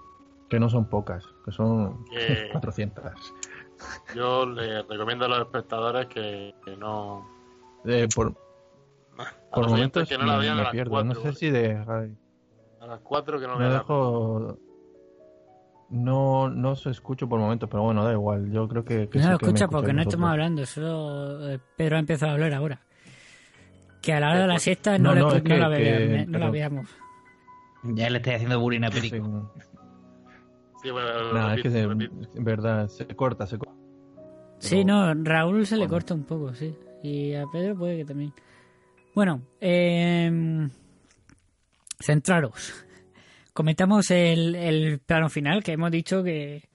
[0.49, 3.03] que no son pocas, que son Que 400.
[4.15, 7.27] yo le recomiendo a los espectadores que, que no.
[7.85, 8.33] Eh, por
[9.17, 10.91] A por momentos que no la me, vean me a las pierdo.
[10.91, 11.13] 4.
[11.13, 12.17] no sé si de ay,
[12.81, 13.73] A las 4 que no me vean.
[13.73, 14.57] dejo
[15.91, 18.51] no no se escucho por momentos, pero bueno, da igual.
[18.51, 21.49] Yo creo que, que no sí lo que me escucha porque no estamos hablando, solo
[21.49, 22.81] eh, Pedro ha empezado a hablar ahora.
[24.01, 25.57] Que a la hora de la Pues- siesta no, No, la- no, no es que-
[25.57, 26.89] la, vea- que- no la pero- veamos.
[27.83, 29.53] Ya le estoy haciendo bullying a Sí, Perico.
[30.81, 33.75] Sí, bueno, es que se, en verdad se corta, se corta.
[34.59, 36.73] Sí, no, Raúl se le corta un poco, sí.
[37.03, 38.33] Y a Pedro puede que también.
[39.15, 40.67] Bueno, eh,
[41.99, 42.73] centraros.
[43.53, 46.69] Comentamos el, el plano final que hemos dicho que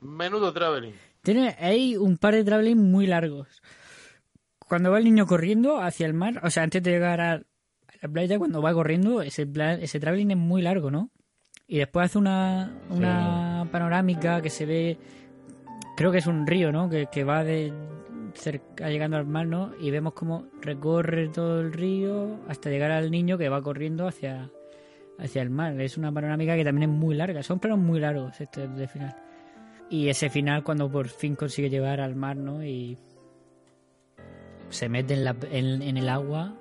[0.00, 0.94] Menudo traveling.
[1.22, 3.62] tiene hay un par de traveling muy largos.
[4.70, 7.42] Cuando va el niño corriendo hacia el mar, o sea, antes de llegar a
[8.00, 11.10] la playa, cuando va corriendo, ese, pla- ese traveling es muy largo, ¿no?
[11.66, 14.96] Y después hace una, una panorámica que se ve,
[15.96, 16.88] creo que es un río, ¿no?
[16.88, 17.72] Que, que va de
[18.34, 19.72] cerca, llegando al mar, ¿no?
[19.80, 24.50] Y vemos cómo recorre todo el río hasta llegar al niño que va corriendo hacia,
[25.18, 25.80] hacia el mar.
[25.80, 29.16] Es una panorámica que también es muy larga, son planos muy largos este de final.
[29.90, 32.64] Y ese final cuando por fin consigue llegar al mar, ¿no?
[32.64, 32.96] Y
[34.70, 36.54] se mete en, la, en, en el agua,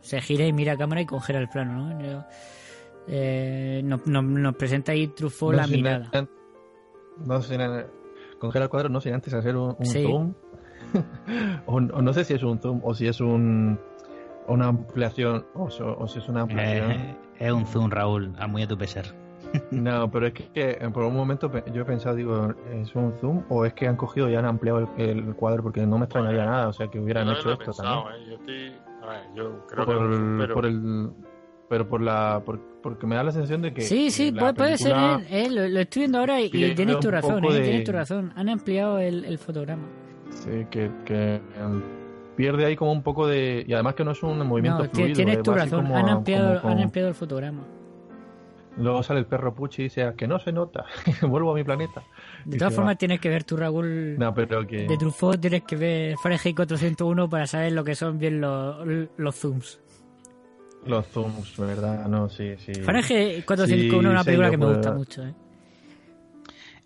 [0.00, 2.02] se gira y mira a cámara y congela el plano, ¿no?
[2.02, 2.24] Yo-
[3.08, 6.10] eh, nos, nos- nos presenta ahí Truffaut No la sin- mirada.
[7.24, 7.60] no sin-
[8.38, 10.02] congela el cuadro, no sé, antes hacer un, un Sí.
[10.02, 10.34] zoom.
[11.66, 13.78] o, o no sé si es un zoom o si es un
[14.46, 15.68] una ampliación o
[16.08, 16.90] si es una ampliación.
[16.92, 19.04] Eh, es un zoom, Raúl, a muy a tu pesar.
[19.70, 22.94] No, pero es que, que, eh, por un momento pe- yo he pensado, digo, ¿es
[22.94, 25.62] un zoom o es que han cogido y han ampliado el, el cuadro?
[25.62, 28.22] Porque no me extrañaría nada, o sea, que hubieran hecho esto pensado, también.
[28.22, 28.26] ¿eh?
[28.30, 28.72] Yo estoy.
[29.02, 30.14] A ver, yo creo por, que.
[30.16, 31.10] el, pero- por el
[31.68, 34.78] pero por la por- porque me da la sensación de que Sí, sí, puede, puede
[34.78, 37.84] ser, eh, eh, lo, lo estoy viendo ahora y, tienes tu razón, eh, de- tienes
[37.84, 38.32] tu razón.
[38.36, 39.84] Han ampliado el, el fotograma.
[40.30, 41.82] Sí, que, que em,
[42.36, 45.14] pierde ahí como un poco de y además que no es un movimiento No, fluido
[45.14, 47.62] tienes eh, tu razón, como han a- ampliado, como han ampliado el fotograma.
[48.78, 50.86] Luego sale el perro Puchi y dice "Ah, que no se nota
[51.22, 52.02] vuelvo a mi planeta
[52.44, 52.98] De Y todas formas, va.
[52.98, 57.28] tienes que ver tu Raúl no pero que de Truffaut, tienes que ver Fahrenheit 401
[57.28, 58.76] para saber lo que son bien los,
[59.16, 59.80] los zooms.
[60.86, 64.66] los zooms verdad no sí sí Fahrenheit 401 es una Sí, película sí, que me
[64.66, 65.34] gusta mucho, eh.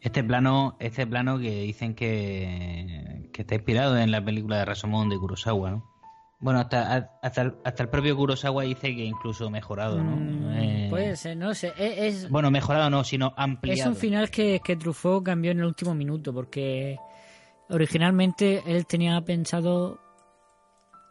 [0.00, 5.08] Este plano, este plano que dicen que, que está inspirado en la película de Rashomon
[5.08, 5.91] de Kurosawa, ¿no?
[6.42, 10.16] Bueno, hasta, hasta, el, hasta el propio Kurosawa dice que incluso mejorado, ¿no?
[10.16, 11.72] Mm, Eh, Puede ser, no sé.
[11.78, 13.80] Es, es- Bueno, mejorado no, sino ampliado.
[13.80, 16.98] Es un final que, que Truffaut cambió en el último minuto, porque
[17.70, 20.00] originalmente él tenía pensado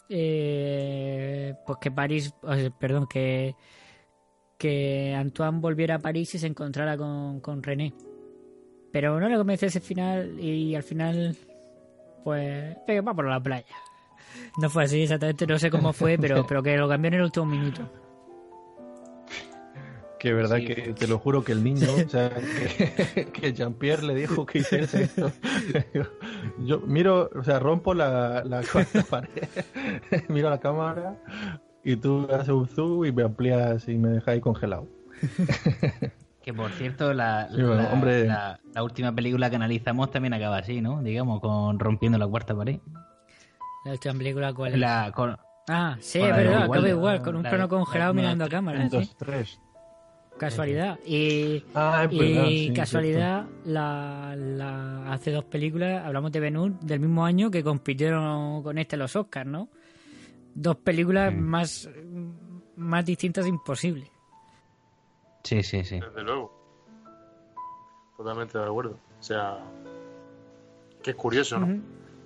[0.09, 2.33] eh, pues que París,
[2.77, 3.55] perdón, que,
[4.57, 7.93] que Antoine volviera a París y se encontrara con, con René.
[8.91, 11.37] Pero no le convenció ese final y al final,
[12.25, 12.75] pues,
[13.07, 13.65] va por la playa.
[14.61, 17.21] No fue así exactamente, no sé cómo fue, pero, pero que lo cambió en el
[17.23, 17.81] último minuto.
[20.19, 20.65] Que verdad Sí.
[20.67, 24.59] que te lo juro que el niño, o sea, que, que Jean-Pierre le dijo que
[24.59, 25.31] hiciese esto.
[26.59, 29.29] Yo miro, o sea, rompo la, la cuarta pared,
[30.29, 31.17] miro la cámara
[31.83, 34.87] y tú haces un zoom y me amplías y me dejas ahí congelado.
[36.43, 38.25] Que por cierto, la, Sí, bueno, la- hombre.
[38.25, 41.01] la- la última película que analizamos también acaba así, ¿no?
[41.01, 42.79] Digamos, con rompiendo la cuarta pared.
[43.83, 44.79] La última película, ¿cuál es?
[44.79, 48.45] La, con, Ah, sí, es verdad, la- igual, con un la plano congelado la- mirando
[48.45, 48.79] a cámara.
[48.81, 49.11] Un, ¿sí?
[49.17, 49.59] tres.
[50.37, 50.99] Casualidad.
[51.05, 56.79] Y, Ah, y verdad, sí, casualidad, la, la- hace dos películas, hablamos de Ben Hur,
[56.79, 59.69] del mismo año que compitieron con este los Oscars, ¿no?
[60.53, 61.87] Dos películas más,
[62.75, 64.09] más distintas imposible.
[65.43, 65.99] Sí, sí, sí.
[65.99, 66.51] Desde luego.
[68.17, 68.97] Totalmente de acuerdo.
[69.19, 69.59] O sea,
[71.03, 71.81] que es curioso, ¿no?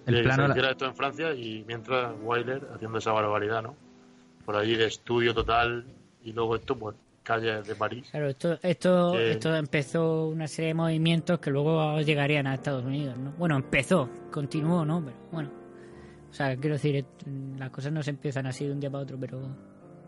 [0.06, 3.76] El plano se la- hiciera esto en Francia y mientras Wyler haciendo esa barbaridad, ¿no?
[4.46, 5.86] Por allí de estudio total
[6.24, 8.08] y luego esto, pues, calles de París.
[8.12, 13.18] Claro, esto, esto, esto empezó una serie de movimientos que luego llegarían a Estados Unidos,
[13.18, 13.32] ¿no?
[13.32, 15.04] Bueno, empezó, continuó, ¿no?
[15.04, 15.50] Pero bueno.
[16.30, 17.06] O sea, quiero decir,
[17.58, 19.40] las cosas no se empiezan así de un día para otro, pero,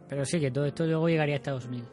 [0.09, 1.87] pero sí que todo esto luego llegaría a Estados Unidos.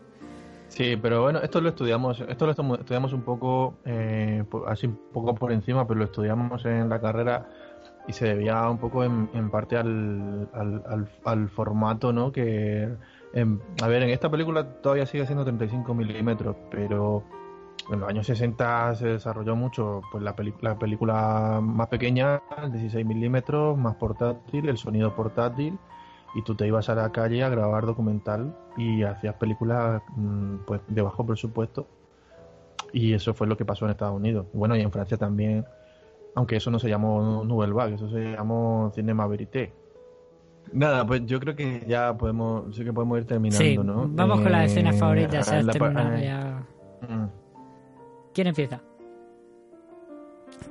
[0.69, 4.87] Sí, pero bueno, esto lo estudiamos, esto lo estu- estudiamos un poco, eh, por- así
[4.89, 7.49] un poco por encima, pero lo estudiamos en la carrera
[8.07, 10.49] y se debía un poco en, en parte al,
[11.25, 12.33] al, formato, ¿no?
[12.33, 12.89] Que,
[13.33, 17.25] em, a ver, en esta película todavía sigue siendo 35 milímetros, pero
[17.91, 22.41] en los años 60 se desarrolló mucho, pues la, peli- la película más pequeña,
[22.71, 25.79] 16 milímetros, más portátil, el sonido portátil
[26.35, 30.81] y tú te ibas a la calle a grabar documental y hacías películas mm, pues
[30.89, 31.87] de bajo presupuesto
[32.93, 35.65] y eso fue lo que pasó en Estados Unidos bueno y en Francia también
[36.35, 39.73] aunque eso no se llamó Nouvelle Vague eso se llamó Cinema Verité
[40.73, 44.09] nada pues yo creo que ya podemos sí que podemos ir terminando Sí, ¿no?
[44.11, 46.67] vamos con las Eh, escenas favoritas, ya la terminado eh, ya.
[47.09, 47.29] mm.
[48.35, 48.81] ¿Quién empieza?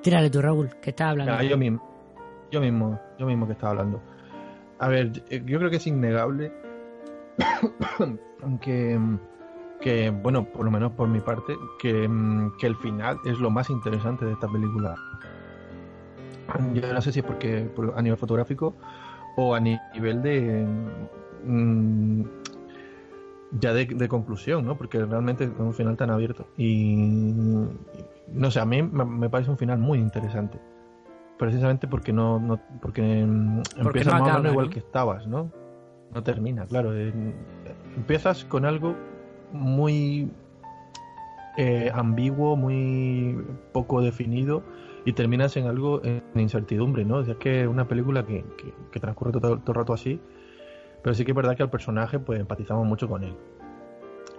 [0.01, 1.33] Tírale tú, Raúl, que estás hablando.
[1.33, 1.81] Ah, yo mismo,
[2.51, 4.01] yo mismo, yo mismo que estaba hablando.
[4.79, 6.51] A ver, yo yo creo que es innegable
[8.61, 8.99] que,
[9.79, 13.49] que, bueno, por lo menos por mi parte, que, mm, que el final es lo
[13.49, 14.95] más interesante de esta película.
[16.73, 18.73] Yo no sé si es porque por- a nivel fotográfico
[19.35, 20.65] o a ni- nivel de
[21.45, 22.21] mm,
[23.59, 24.77] ya de, de conclusión, ¿no?
[24.77, 27.33] Porque realmente es un final tan abierto y
[28.27, 30.59] no sé, a mí me, me parece un final muy interesante.
[31.37, 34.71] Precisamente porque no, no porque mm, empiezas no más o menos igual ¿no?
[34.71, 35.51] que estabas, ¿no?
[36.13, 36.95] No termina, claro.
[36.95, 37.11] eh,
[37.95, 38.95] empiezas con algo
[39.51, 40.31] muy
[41.57, 43.37] eh, ambiguo, muy
[43.71, 44.63] poco definido
[45.05, 47.17] y terminas en algo en incertidumbre, ¿no?
[47.17, 48.45] O sea, es que es una película que,
[48.91, 50.19] que- transcurre todo, todo el rato así,
[51.01, 53.35] pero sí que es verdad que al personaje pues empatizamos mucho con él.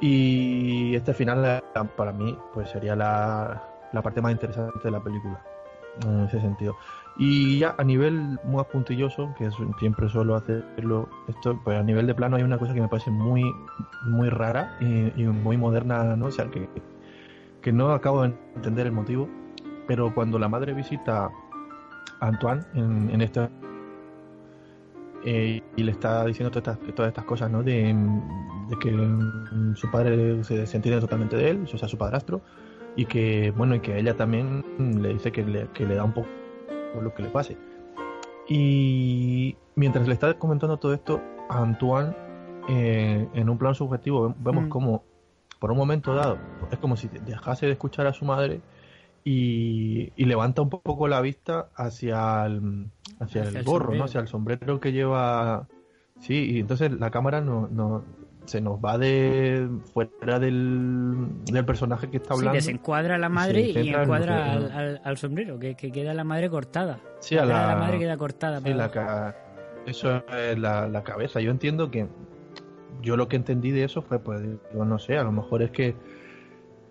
[0.00, 1.62] Y este final
[1.96, 3.62] para mí pues sería la,
[3.92, 5.40] la parte más interesante de la película,
[6.06, 6.76] en ese sentido.
[7.16, 9.48] Y ya a nivel más puntilloso, que
[9.78, 13.10] siempre suelo hacerlo, esto, pues a nivel de plano hay una cosa que me parece
[13.10, 13.44] muy,
[14.02, 16.26] muy rara y, y muy moderna, ¿no?
[16.26, 16.68] O sea, que,
[17.62, 19.28] que no acabo de entender el motivo,
[19.86, 21.30] pero cuando la madre visita
[22.20, 23.48] a Antoine en, en este
[25.24, 27.62] eh, y le está diciendo todas estas, todas estas cosas, ¿no?
[27.62, 27.94] De,
[28.68, 32.42] de que mm, su padre se, se entiende totalmente de él, o sea, su padrastro,
[32.94, 36.12] y que, bueno, y que ella también le dice que le, que le da un
[36.12, 36.28] poco
[37.00, 37.56] lo que le pase.
[38.48, 42.14] Y mientras le está comentando todo esto, a Antoine,
[42.68, 44.68] eh, en un plan subjetivo, vemos Mm.
[44.68, 45.04] como,
[45.58, 46.38] por un momento dado,
[46.70, 48.60] es como si dejase de escuchar a su madre
[49.24, 52.86] y, y levanta un poco la vista hacia el,
[53.20, 53.94] hacia Hacia el gorro.
[53.94, 54.04] ¿no?
[54.04, 55.66] Hacia el sombrero que lleva.
[56.20, 58.04] Sí, y entonces la cámara no, no
[58.44, 62.54] se nos va de fuera del, del personaje que está Sí, hablando.
[62.56, 66.50] desencuadra a la madre y encuadra al, al- al sombrero, que, que queda la madre
[66.50, 67.00] cortada.
[67.20, 68.58] Sí, a la, la madre queda cortada.
[68.58, 68.94] sí, para la abajo.
[68.94, 69.36] ca-
[69.86, 71.40] eso es la, la cabeza.
[71.40, 72.06] Yo entiendo que
[73.02, 75.70] yo lo que entendí de eso fue, pues, digo, no sé, a lo mejor es
[75.70, 75.94] que,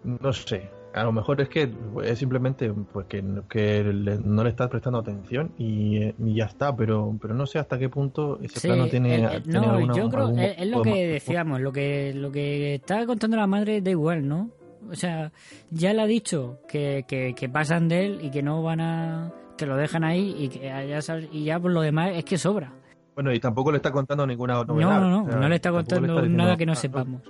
[0.04, 1.72] no sé, a lo mejor es que
[2.04, 6.46] es simplemente pues que, que le- no le estás prestando atención y, eh, y ya
[6.46, 9.60] está, pero pero no sé hasta qué punto ese Sí, plano tiene, el- el- tiene
[9.60, 13.06] no, alguna- yo creo algún es, es lo que decíamos, lo que lo que está
[13.06, 14.50] contando la madre da igual, ¿no?
[14.92, 15.32] O sea,
[15.72, 19.32] ya le ha dicho que, que, que pasan de él y que no van a
[19.58, 21.00] que lo dejan ahí y que ya
[21.32, 22.74] y ya por lo demás es que sobra.
[23.16, 25.00] Bueno, y tampoco le está contando ninguna No, novedad.
[25.02, 27.22] no, no, o sea, no le está contando nada que no "Ah, sepamos.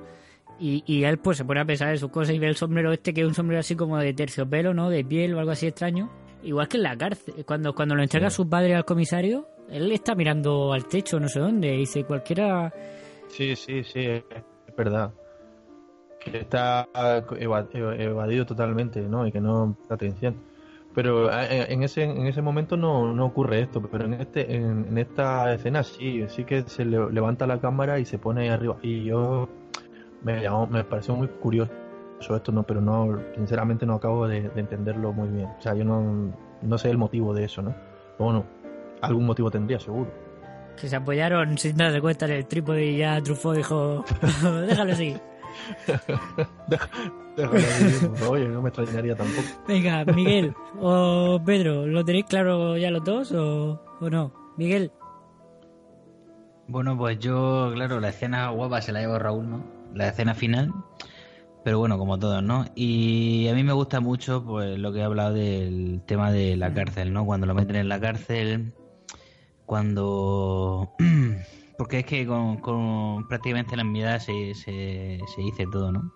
[0.59, 2.91] Y, y él pues se pone a pensar en sus cosas y ve el sombrero
[2.93, 4.89] este que es un sombrero así como de terciopelo, ¿no?
[4.89, 6.09] De piel o algo así extraño.
[6.43, 10.13] Igual que en la cárcel, cuando, cuando lo entrega su padre al comisario, él está
[10.15, 12.73] mirando al techo, no sé dónde, y dice cualquiera...
[13.29, 14.23] Sí, sí, sí, es
[14.77, 15.11] verdad.
[16.19, 16.87] Que está
[17.39, 19.25] eva- eva- evadido totalmente, ¿no?
[19.27, 20.35] Y que no presta atención.
[20.93, 24.85] Pero eh, en ese, en ese momento no, no ocurre esto, pero en este en,
[24.89, 28.49] en esta escena sí, sí que se le- levanta la cámara y se pone ahí
[28.49, 28.77] arriba.
[28.83, 29.49] Y yo
[30.23, 31.71] me llamó, me pareció muy curioso
[32.35, 35.47] esto, no, pero no, sinceramente no acabo de, de entenderlo muy bien.
[35.57, 37.75] O sea, yo no, no sé el motivo de eso, ¿no?
[38.17, 38.45] Pero bueno,
[39.01, 40.09] algún motivo tendría seguro.
[40.79, 44.05] Que se apoyaron sin darse cuenta en el trípode y ya Truffaut dijo,
[44.67, 45.15] déjalo así.
[47.35, 49.47] Déjalo pues, Oye, no me extrañaría tampoco.
[49.67, 54.33] Venga, Miguel o Pedro, ¿lo tenéis claro ya los dos o, o no?
[54.57, 54.91] Miguel,
[56.67, 59.82] Bueno, pues yo, claro, la escena guapa se la llevo Raúl, ¿no?
[59.93, 60.73] La escena final.
[61.63, 62.65] Pero bueno, como todos, ¿no?
[62.75, 66.73] Y a mí me gusta mucho, pues, lo que he hablado del tema de la
[66.73, 67.25] cárcel, ¿no?
[67.25, 68.73] Cuando lo meten en la cárcel,
[69.65, 70.91] cuando...
[71.77, 76.13] Porque es que con, con prácticamente la mirada se, se, se dice todo, ¿no?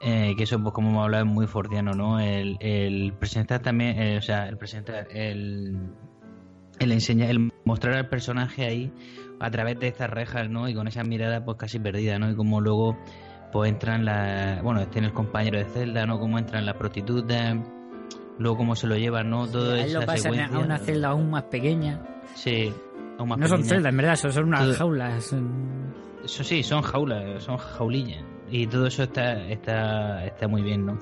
[0.00, 2.20] Eh, que eso, pues como hemos hablado, es muy fordiano, ¿no?
[2.20, 5.76] El, el presentar también, eh, o sea, el presentar, el,
[6.78, 8.92] el enseñar, el mostrar al personaje ahí
[9.40, 10.68] a través de estas rejas, ¿no?
[10.68, 12.30] Y con esa mirada, pues casi perdida, ¿no?
[12.30, 12.96] Y como luego,
[13.52, 16.18] pues entran la, bueno, en el compañero de celda, ¿no?
[16.18, 17.56] Cómo entran las prostitutas,
[18.38, 19.46] luego cómo se lo llevan, ¿no?
[19.46, 20.56] Todo él esa lo pasan secuencia.
[20.56, 22.00] a una celda aún más pequeña.
[22.34, 22.72] Sí,
[23.18, 25.24] aún más No son celdas, en verdad, son, son unas Todo- jaulas.
[25.24, 28.24] son- Eso sí, son jaulas, son jaulillas.
[28.50, 30.98] Y todo eso está, está, está muy bien, ¿no?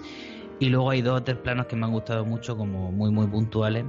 [0.58, 3.26] Y luego hay dos o tres planos que me han gustado mucho, como muy, muy
[3.26, 3.84] puntuales,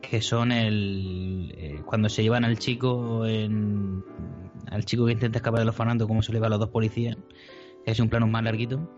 [0.00, 4.04] que son el eh, cuando se llevan al chico en,
[4.68, 7.16] al chico que intenta escapar de los fanando, cómo se le a los dos policías,
[7.84, 8.90] es un plano más larguito,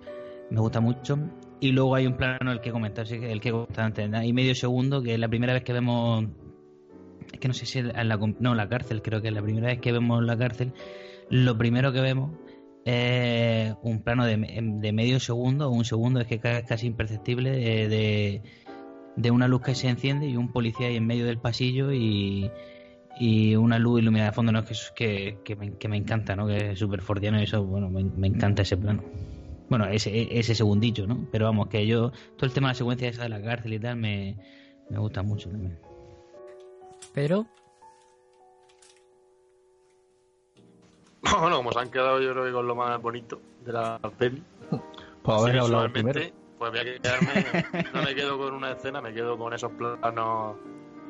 [0.51, 1.19] me gusta mucho.
[1.61, 5.15] Y luego hay un plano, el que comentaste, el que antes, hay medio segundo, que
[5.15, 6.27] es la primera vez que vemos
[7.33, 9.69] es que no sé si es la, no, la cárcel, creo que es la primera
[9.69, 10.73] vez que vemos la cárcel.
[11.31, 12.33] Lo primero que vemos
[12.85, 17.51] es un plano de, de medio segundo, o un segundo, es que es casi imperceptible,
[17.51, 18.43] de, de,
[19.17, 22.51] de una luz que se enciende y un policía ahí en medio del pasillo y,
[23.21, 24.65] y una luz iluminada de fondo, ¿no?
[24.65, 26.47] Que, es- que, que, me, que me encanta, ¿no?
[26.47, 29.03] Que es súper fordiano y eso, bueno, me, me encanta ese plano.
[29.69, 31.27] Bueno, ese, ese segundillo, ¿no?
[31.33, 33.79] Pero vamos, que yo, todo el tema de la secuencia esa de la cárcel y
[33.79, 34.37] tal, me,
[34.91, 35.79] me gusta mucho también.
[37.15, 37.47] Pedro,
[41.41, 44.43] Bueno, como se han quedado yo creo que con lo más bonito de la peli.
[45.23, 46.21] Pues haber Sí, hablado primero.
[46.63, 50.55] Pues voy a quedarme, no me quedo con una escena, me quedo con esos planos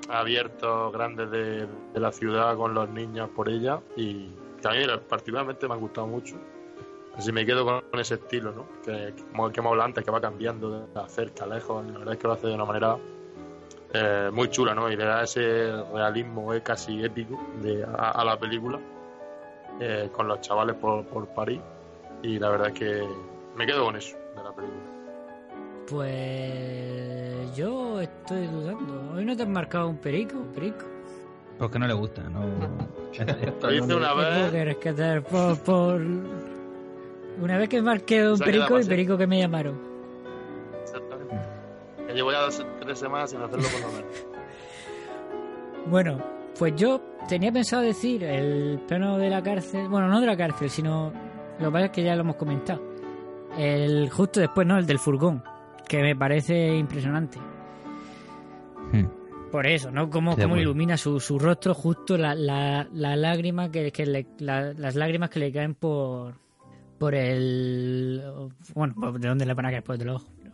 [0.08, 4.30] abiertos, grandes de, la ciudad con los niños por ella y
[4.62, 6.36] que a mí particularmente me ha gustado mucho.
[7.18, 8.66] Así me quedo con, ese estilo, ¿no?
[8.82, 12.18] Que, como que hemos hablado antes, que va cambiando de cerca lejos, la verdad es
[12.18, 12.96] que lo hace de una manera
[13.92, 14.90] eh, muy chula, ¿no?
[14.90, 18.80] Y le da ese realismo eh, casi épico de, a, a la película
[19.80, 21.60] eh, con los chavales por, por París
[22.22, 23.06] y la verdad es que
[23.54, 24.91] me quedo con eso de la película.
[25.92, 29.12] Pues yo estoy dudando.
[29.14, 30.86] Hoy no te has marcado un perico, perico.
[31.58, 32.40] Porque no le gusta, no.
[32.40, 36.00] Lo hice una ¿Qué puedo vez, que rescatar por, por...
[37.40, 39.78] Una vez que marqué un perico y perico que me llamaron.
[40.82, 41.36] exactamente.
[42.06, 44.12] que llevo ya dos, tres semanas sin hacerlo por lo menos.
[45.84, 46.22] Bueno,
[46.56, 50.70] pues yo tenía pensado decir el plano de la cárcel, bueno, no de la cárcel,
[50.70, 51.12] sino
[51.58, 52.80] lo que pasa es que ya lo hemos comentado.
[53.58, 54.78] El justo después, ¿no?
[54.78, 55.42] El del furgón,
[55.88, 57.38] que me parece impresionante.
[59.50, 60.08] Por eso, ¿no?
[60.08, 64.72] Cómo, cómo ilumina su, su rostro justo la, la, la lágrima que, que le, la-
[64.72, 66.40] las lágrimas que le caen por
[66.98, 68.22] por el
[68.74, 69.82] bueno, ¿de dónde le van a caer?
[69.82, 70.32] Pues de los ojos.
[70.44, 70.52] ¿no?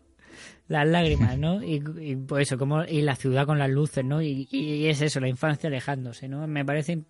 [0.66, 1.62] Las lágrimas, ¿no?
[1.62, 4.20] Y, y pues eso, como y la ciudad con las luces, ¿no?
[4.20, 6.46] Y, y es eso, la infancia alejándose, ¿no?
[6.48, 7.06] Me parece in-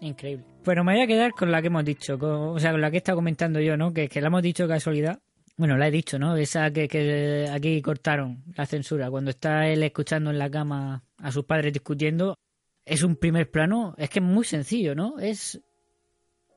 [0.00, 0.44] increíble.
[0.64, 2.90] Bueno, me voy a quedar con la que hemos dicho, con- o sea, con la
[2.90, 3.92] que he estado comentando yo, ¿no?
[3.92, 5.20] Que, que la hemos dicho casualidad.
[5.58, 6.36] Bueno, la he dicho, ¿no?
[6.36, 11.32] Esa que, que aquí cortaron, la censura, cuando está él escuchando en la cama a
[11.32, 12.36] sus padres discutiendo,
[12.84, 15.18] es un primer plano, es que es muy sencillo, ¿no?
[15.18, 15.60] Es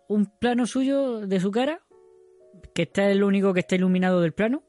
[0.08, 1.82] un plano suyo de su cara,
[2.76, 4.64] que está el único que está iluminado del plano.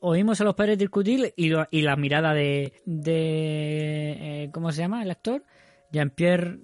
[0.00, 4.80] Oímos a los padres discutir y, lo- y la mirada de, de eh, ¿cómo se
[4.80, 5.42] llama el actor?
[5.92, 6.58] Jean-Pierre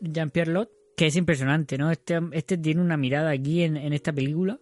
[0.00, 1.90] Jean-Pierre Lot, que es impresionante, ¿no?
[1.90, 4.60] Este, este tiene una mirada aquí en, en esta película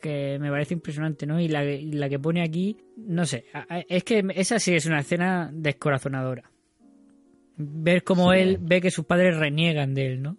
[0.00, 1.40] que me parece impresionante, ¿no?
[1.40, 3.44] Y la, la que pone aquí, no sé,
[3.88, 6.50] es que esa sí es una escena descorazonadora.
[7.56, 8.38] Ver cómo Sí.
[8.38, 10.36] él ve que sus padres reniegan de él, ¿no?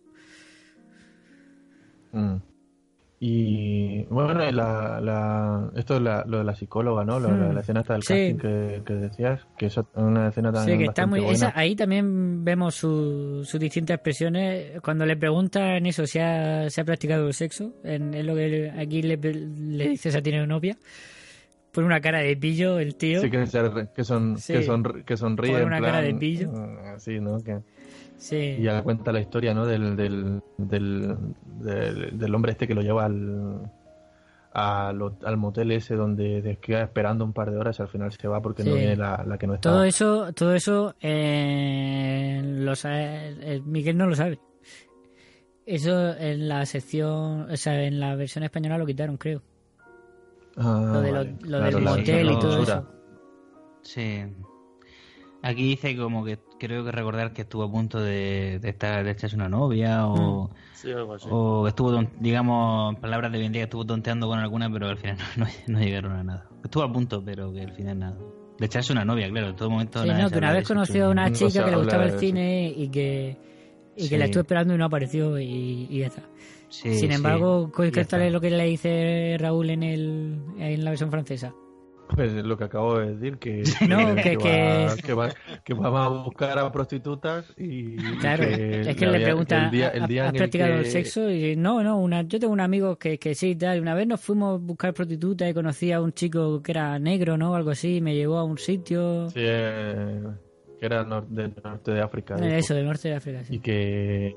[2.11, 2.37] Mm.
[3.19, 7.19] Y bueno, la, la, esto es la- lo de la psicóloga, ¿no?
[7.19, 7.53] Lo- la, Hmm.
[7.55, 8.13] la escena esta del Sí.
[8.13, 11.19] casting que, que decías, que es una escena también Sí, que está muy.
[11.21, 11.33] buena.
[11.33, 14.79] esa- ahí también vemos su- sus distintas expresiones.
[14.81, 18.71] Cuando le preguntan eso, si ha, si ha practicado el sexo, en, es lo que
[18.77, 20.77] aquí le, le dice si ha tenido novia.
[21.71, 23.21] Pone una cara de pillo el tío.
[23.21, 24.53] Sí, que, se- que, son, Sí.
[24.53, 25.51] que, sonr- que sonríe.
[25.53, 26.51] Pone una plan, cara de pillo.
[26.51, 27.39] mm, Así, ¿no?
[27.43, 27.57] Que,
[28.17, 28.55] Sí.
[28.59, 29.65] y ya cuenta la historia, ¿no?
[29.65, 31.15] Del, del, del,
[31.59, 33.71] del, del hombre este que lo lleva al,
[34.53, 38.27] al, al motel ese donde queda esperando un par de horas y al final se
[38.27, 39.69] va porque no viene la, la que no está.
[39.69, 44.39] Todo eso, todo eso eh, lo sabe, el Miguel no lo sabe.
[45.65, 49.41] Eso en la sección, o sea, en la versión española lo quitaron, creo.
[50.55, 51.31] Ah, lo de lo- vale.
[51.41, 52.73] lo Claro, del motel y todo censura.
[52.77, 52.91] eso.
[53.83, 54.23] Sí.
[55.49, 59.11] Aquí dice como que creo que recordar que estuvo a punto de, de estar de
[59.11, 61.27] echarse una novia o, Sí, algo así.
[61.31, 65.51] o estuvo, digamos, palabras de que estuvo tonteando con alguna, pero al final no, no-
[65.67, 66.49] no llegaron a nada.
[66.63, 68.17] Estuvo a punto, pero que al final nada.
[68.59, 70.01] De echarse una novia, claro, en todo momento.
[70.03, 71.11] Sí, no, que una vez conoció a sí.
[71.11, 73.37] una chica que le gustaba el cine y que,
[73.95, 74.17] y que Sí.
[74.17, 76.23] la estuvo esperando y no apareció y, y ya está.
[76.69, 80.83] Sí, Sin sí, embargo, ¿qué tal es lo que le dice Raúl en, el, en
[80.83, 81.53] la versión francesa?
[82.15, 85.29] Pues lo que acabo de decir, que, No, que- va, que, va,
[85.63, 89.65] que va a buscar a prostitutas y Claro, que es que le le había- pregunta,
[89.65, 91.29] el día, el día ¿has en el practicado el sexo?
[91.29, 93.81] Y no, no, una, yo tengo un amigo que, que sí, tal.
[93.81, 97.37] Una vez nos fuimos a buscar prostitutas y conocí a un chico que era negro,
[97.37, 97.53] ¿no?
[97.55, 99.29] Algo así, y me llevó a un sitio.
[99.29, 100.21] Sí, eh,
[100.79, 102.35] que era nor- del norte de África.
[102.35, 103.55] Eso, del norte de África, sí.
[103.55, 104.35] Y que,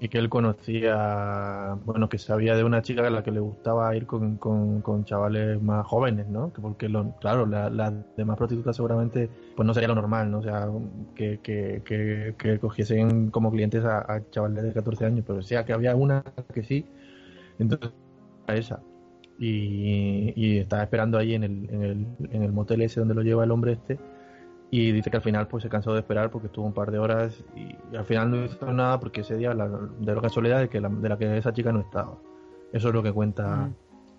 [0.00, 3.94] y, que él conocía, bueno, que sabía de una chica a la que le gustaba
[3.96, 6.52] ir con, con, con chavales más jóvenes, ¿no?
[6.52, 10.38] Que porque, lo, claro, la- las demás prostitutas seguramente, pues no sería lo normal, ¿no?
[10.40, 10.68] O sea,
[11.14, 15.72] que, que, que, que cogiesen como clientes a, chavales de 14 años, pero decía que
[15.72, 16.86] había una que sí,
[17.58, 17.90] entonces
[18.46, 18.82] a esa.
[19.38, 23.22] Y, y estaba esperando ahí en el, en, el, en el motel ese donde lo
[23.22, 23.98] lleva el hombre este
[24.74, 26.98] y dice que al final pues se cansó de esperar porque estuvo un par de
[26.98, 30.60] horas y, y al final no hizo nada porque ese día la, de la casualidad
[30.60, 32.16] de que, la, de la que esa chica no estaba
[32.72, 33.68] eso es lo que cuenta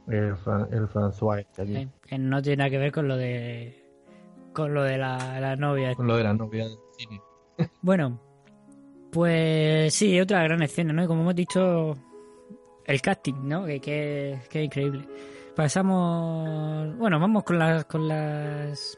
[0.08, 3.84] el, Fran- el François este que no tiene nada que ver con lo de
[4.54, 5.96] con lo de la, la novia.
[5.96, 7.20] con lo de la novia del cine
[7.82, 8.20] Bueno,
[9.12, 11.04] pues sí, otra gran escena, ¿no?
[11.04, 11.94] Y como hemos dicho,
[12.86, 13.66] el casting, ¿no?
[13.66, 15.06] Que, que, increíble.
[15.56, 18.98] Pasamos, bueno, vamos con las con las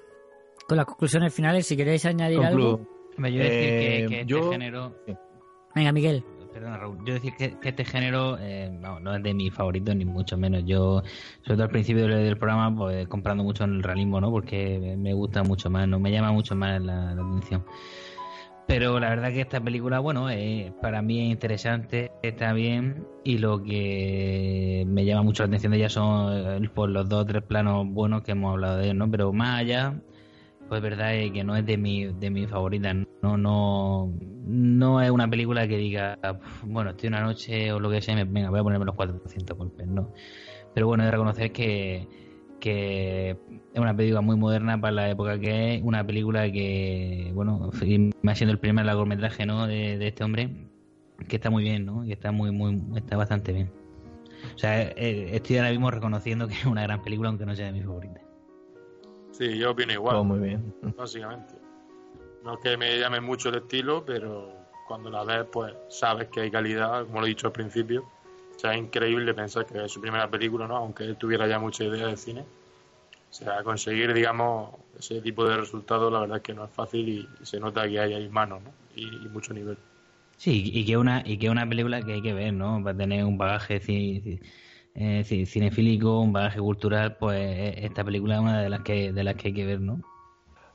[0.68, 1.66] con las conclusiones finales.
[1.68, 2.70] Si queréis añadir Concludo.
[2.76, 4.96] algo, Hombre, yo decir que, Eh, que este yo- género.
[5.74, 6.24] venga, Miguel.
[6.54, 6.98] Perdona, Raúl.
[7.06, 10.38] Yo decir que, que este género eh, no, no es de mis favoritos, ni mucho
[10.38, 10.64] menos.
[10.66, 11.02] Yo,
[11.42, 14.32] sobre todo al principio del, del programa, pues comprando mucho en el realismo, ¿no?
[14.32, 17.66] Porque me gusta mucho más, no me llama mucho más la, la atención.
[18.68, 23.38] Pero la verdad que esta película, bueno, eh, para mí es interesante, está bien, y
[23.38, 27.26] lo que me llama mucho la atención de ella son eh, pues, los dos o
[27.26, 29.12] tres planos buenos que hemos hablado de ellos, ¿no?
[29.12, 30.02] Pero más allá,
[30.70, 34.14] pues verdad es que no es de mi, de mis favoritas, no, no,
[34.46, 38.16] no es una película que diga, "Pf, bueno, estoy una noche o lo que sea,
[38.16, 40.12] venga, voy a ponerme los 400 golpes, ¿no?
[40.74, 42.08] Pero bueno, he de reconocer que,
[42.60, 43.38] que
[43.74, 47.70] es una película muy moderna para la época que es, una película que, bueno,
[48.24, 49.68] más siendo el primer largometraje, ¿no?
[49.68, 50.50] De, este hombre,
[51.28, 52.04] que está muy bien, ¿no?
[52.06, 53.72] Y está muy, muy, está bastante bien.
[54.56, 57.68] O sea, eh, estoy ahora mismo reconociendo que es una gran película, aunque no sea
[57.68, 58.25] de mis favoritas.
[59.38, 60.16] Sí, yo opino igual.
[60.16, 60.74] Todo muy bien.
[60.98, 61.56] Básicamente.
[62.44, 64.54] No es que me llame mucho el estilo, pero
[64.88, 68.04] cuando la ves, pues sabes que hay calidad, como lo he dicho al principio.
[68.56, 70.78] O sea, es increíble pensar que es su primera película, ¿no?
[70.78, 72.42] Aunque él tuviera ya mucha idea de cine.
[73.30, 77.10] O sea, conseguir, digamos, ese tipo de resultados, la verdad es que no es fácil
[77.10, 78.72] y, y se nota que hay, hay manos, ¿no?
[78.96, 79.78] Y, y mucho nivel.
[80.38, 82.82] Sí, y que una y que una película que hay que ver, ¿no?
[82.84, 84.40] Para tener un bagaje ci-
[84.96, 89.24] eh, ci- cinefílico, un bagaje cultural, pues esta película es una de las que de
[89.24, 90.00] las que hay que ver, ¿no?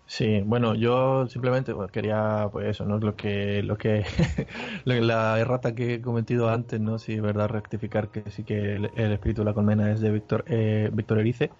[0.06, 2.98] Sí, bueno, yo simplemente pues, quería, pues eso, ¿no?
[2.98, 4.04] Lo que, lo que,
[4.84, 6.98] lo que- la errata que he cometido antes, ¿no?
[6.98, 10.10] Sí, es verdad, rectificar que sí que el, el espíritu de la colmena es de
[10.10, 11.50] Víctor, eh, Víctor Erice.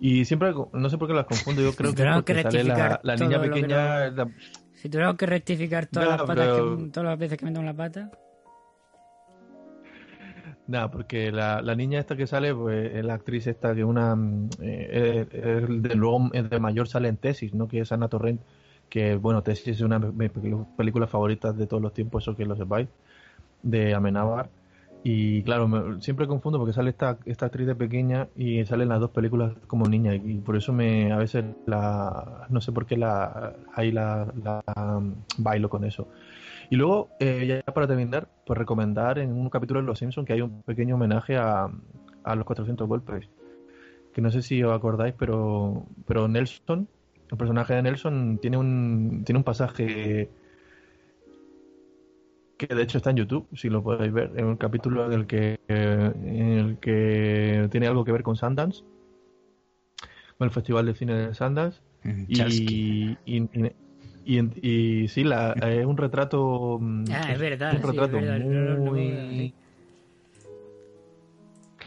[0.00, 2.64] Y siempre, no sé por qué las confundo, yo creo que Tenemos porque que sale
[2.64, 4.30] la, niña que pequeña, no- la-
[4.74, 7.74] Si tuviéramos que rectificar todas las patas pero- que, todas las veces que metemos la
[7.74, 8.10] pata.
[10.68, 14.14] Nada, porque la, la niña esta que sale, pues es la actriz esta que una,
[14.14, 15.26] mm, eh,
[15.70, 17.68] de luego de mayor sale en Tesis, ¿no?
[17.68, 18.42] Que es Ana Torrent,
[18.90, 20.30] que bueno, Tesis es una de mis
[20.76, 22.90] películas favoritas de todos los tiempos, eso que lo sepáis,
[23.62, 24.52] de Amenábar.
[25.02, 29.00] Y claro, me- siempre confundo porque sale esta, esta actriz de pequeña y salen las
[29.00, 32.96] dos películas como niña y por eso me a veces la no sé por qué
[32.98, 34.62] la ahí la, la,
[35.00, 36.08] mm, bailo con eso.
[36.70, 40.34] Y luego, eh, ya para terminar, pues recomendar en un capítulo de Los Simpsons que
[40.34, 41.68] hay un pequeño homenaje a,
[42.24, 43.28] a los 400 golpes.
[44.12, 46.88] Que no sé si os acordáis, pero, pero Nelson,
[47.30, 50.28] el personaje de Nelson, tiene un, tiene un pasaje
[52.58, 55.26] que de hecho está en YouTube, si lo podéis ver, en un capítulo en el
[55.26, 58.82] que, en el que tiene algo que ver con Sundance,
[60.36, 61.80] con el Festival de Cine de Sundance.
[62.04, 63.72] Y, y, y,
[64.36, 66.78] y- y sí, la, es un retrato.
[66.80, 69.54] mm, Ah, es verdad, Un sí, es retrato verdad, no, no, no, muy.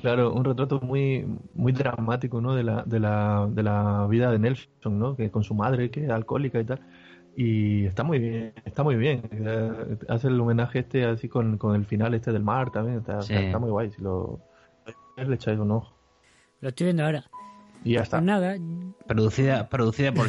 [0.02, 2.56] Claro, un retrato muy muy dramático, ¿no?
[2.56, 5.16] De la, de la, de la vida de Nelson, ¿no?
[5.16, 6.80] Que con su madre, que es alcohólica y tal.
[7.38, 9.22] Y está muy bien, está muy bien.
[9.32, 12.98] Eh, Hace el homenaje este así con, con el final este del mar también.
[13.00, 13.34] Está, Sí.
[13.36, 13.92] está muy guay.
[13.92, 14.40] Si lo
[15.18, 15.94] le echáis un ojo.
[16.62, 17.24] Lo estoy viendo ahora.
[17.84, 18.18] Y ya está.
[18.18, 18.56] Pues nada,
[19.08, 20.28] Producida producida por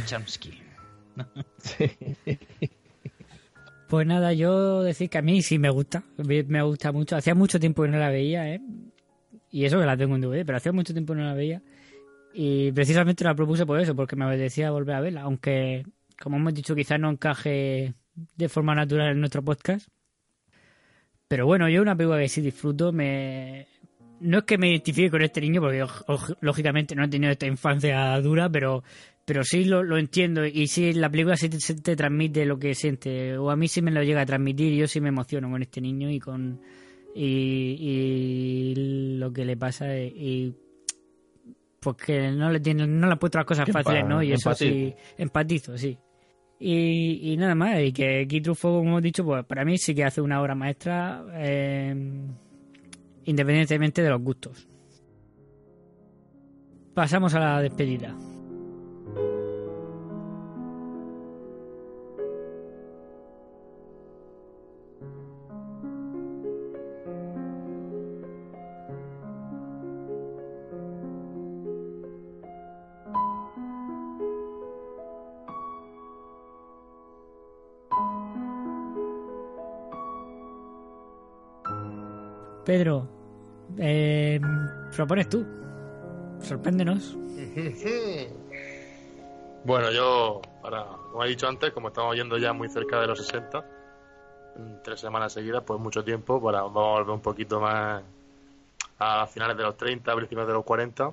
[3.92, 6.02] Pues nada, yo decir que a mí sí me gusta.
[6.16, 7.14] Me gusta mucho.
[7.14, 8.62] Hacía mucho tiempo que no la veía, ¿eh?
[9.50, 11.60] Y eso que la tengo en DVD, pero hacía mucho tiempo que no la veía.
[12.32, 15.20] Y precisamente la propuse por eso, porque me apetecía volver a verla.
[15.20, 15.84] Aunque,
[16.18, 17.92] como hemos dicho, quizás no encaje
[18.34, 19.86] de forma natural en nuestro podcast.
[21.28, 23.66] Pero bueno, yo una película que sí disfruto, me...
[24.22, 25.84] No es que me identifique con este niño, porque
[26.40, 28.82] lógicamente no he tenido esta infancia dura, pero,
[29.24, 30.46] pero sí lo, lo entiendo.
[30.46, 33.36] Y sí, la película sí te, transmite lo que siente.
[33.36, 35.62] O a mí sí me lo llega a transmitir y yo sí me emociono con
[35.62, 36.60] este niño y con...
[37.14, 38.74] Y, y
[39.18, 40.56] lo que le pasa y, y
[41.82, 44.22] pues que no le tiene, no le han puesto las cosas fáciles, ¿no?
[44.22, 45.98] Y eso sí, empatizo, sí.
[46.60, 50.04] Y, y nada más, y que Truffaut, como hemos dicho, pues para mí sí que
[50.04, 51.92] hace una obra maestra, eh,
[53.24, 54.68] independientemente de los gustos.
[56.94, 58.14] Pasamos a la despedida.
[82.64, 83.08] Pedro,
[83.78, 84.40] eh,
[84.94, 85.46] propones tú.
[86.40, 87.16] Sorpréndenos.
[89.64, 93.24] Bueno, yo, para, como he dicho antes, como estamos yendo ya muy cerca de los
[93.24, 93.64] 60,
[94.56, 98.02] en tres semanas seguidas, pues mucho tiempo, para, vamos a volver un poquito más
[98.98, 101.12] a finales de los 30, principios de los 40.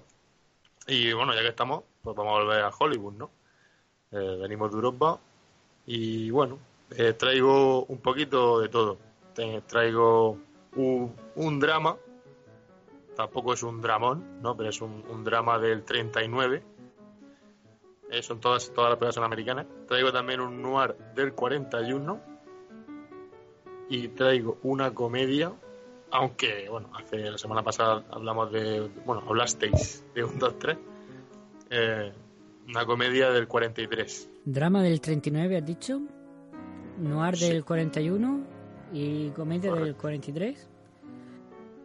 [0.87, 3.29] Y bueno, ya que estamos, pues vamos a volver a Hollywood, ¿no?
[4.11, 5.19] Eh, venimos de Europa
[5.85, 6.57] y bueno,
[6.97, 8.97] eh, traigo un poquito de todo.
[9.67, 10.37] Traigo
[10.75, 11.95] un, un drama,
[13.19, 14.55] tampoco es un dramón, ¿no?
[14.55, 16.63] Pero es un, un drama del 39.
[18.11, 19.65] Eh, son todas, todas las películas son americanas.
[19.89, 22.17] Traigo también un noir del 41.
[23.89, 25.51] Y traigo una comedia,
[26.11, 30.77] aunque, bueno, hace la semana pasada hablamos de, bueno, hablasteis de un 2, 3.
[31.71, 32.13] Eh,
[32.69, 34.29] una comedia del 43.
[34.45, 35.99] Drama del 39, has dicho.
[36.99, 38.39] Noir del 41
[38.93, 40.69] y comedia del 43.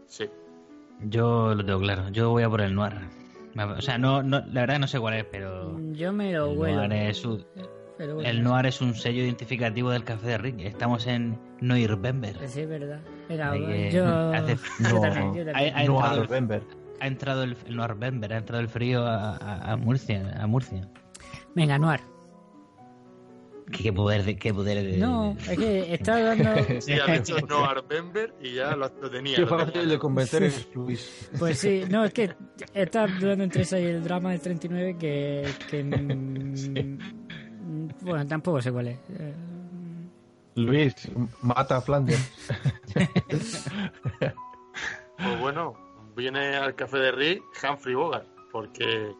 [0.06, 0.30] Sí.
[1.00, 2.08] Yo lo tengo claro.
[2.10, 2.94] Yo voy a por el noir.
[3.78, 6.58] O sea, no, no, la verdad no sé cuál es, pero Yo me lo el
[6.58, 6.88] huelo.
[6.88, 7.44] noir, es un,
[7.96, 8.28] pero bueno.
[8.28, 10.60] el noir es un sello identificativo del café de Rick.
[10.60, 12.36] Estamos en Noirvember.
[12.48, 13.00] Sí, es verdad.
[13.28, 14.04] Que yo...
[14.32, 14.56] hace-
[14.90, 15.74] yo también, yo Ha, también.
[15.76, 16.62] ha entrado, el,
[17.00, 20.88] ha entrado el, el Noirvember, ha entrado el frío a, a- a Murcia, a Murcia.
[21.54, 22.00] Venga, Noir.
[23.76, 24.36] ¿Qué poder de.?
[24.36, 26.54] Qué poder de No, es que está dando.
[26.80, 29.36] Sí, ha dicho Noah Bember y ya lo, lo tenía.
[29.36, 31.28] Qué fácil de convencer es Luis.
[31.38, 32.34] Pues sí, no, es que
[32.74, 35.48] está dudando entre esa y el drama del 39 que.
[35.70, 36.98] que
[38.02, 38.98] Bueno, tampoco sé cuál es.
[40.56, 40.94] Luis,
[41.42, 42.30] mata a Flanders.
[45.16, 45.74] Pues bueno,
[46.16, 49.12] viene al café de Rick Humphrey Bogart, porque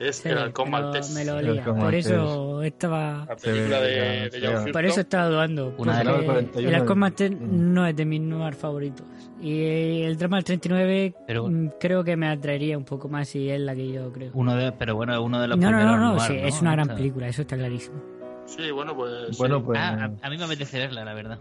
[0.00, 1.10] es sí, el halcón maltés.
[1.14, 1.64] Me lo olía.
[1.64, 3.24] Por eso estaba.
[3.28, 4.72] La película de, de John.
[4.72, 5.74] Por eso estaba dudando.
[5.78, 7.72] Una de porque las 41 el halcón maltés Mm.
[7.74, 9.06] no es de mis noir favoritos.
[9.40, 13.48] Y el drama del 39 Pero- mm, creo que me atraería un poco más si
[13.48, 14.30] es la que yo creo.
[14.34, 16.60] Uno de, pero bueno, uno de los No, no, primeros no, no, noir, sí, es
[16.60, 18.00] una gran película, eso está clarísimo.
[18.46, 19.28] Sí, bueno, pues.
[19.30, 19.36] sí.
[19.38, 19.78] Bueno, pues.
[19.80, 21.38] Ah, a, a mí me apetece verla, la verdad.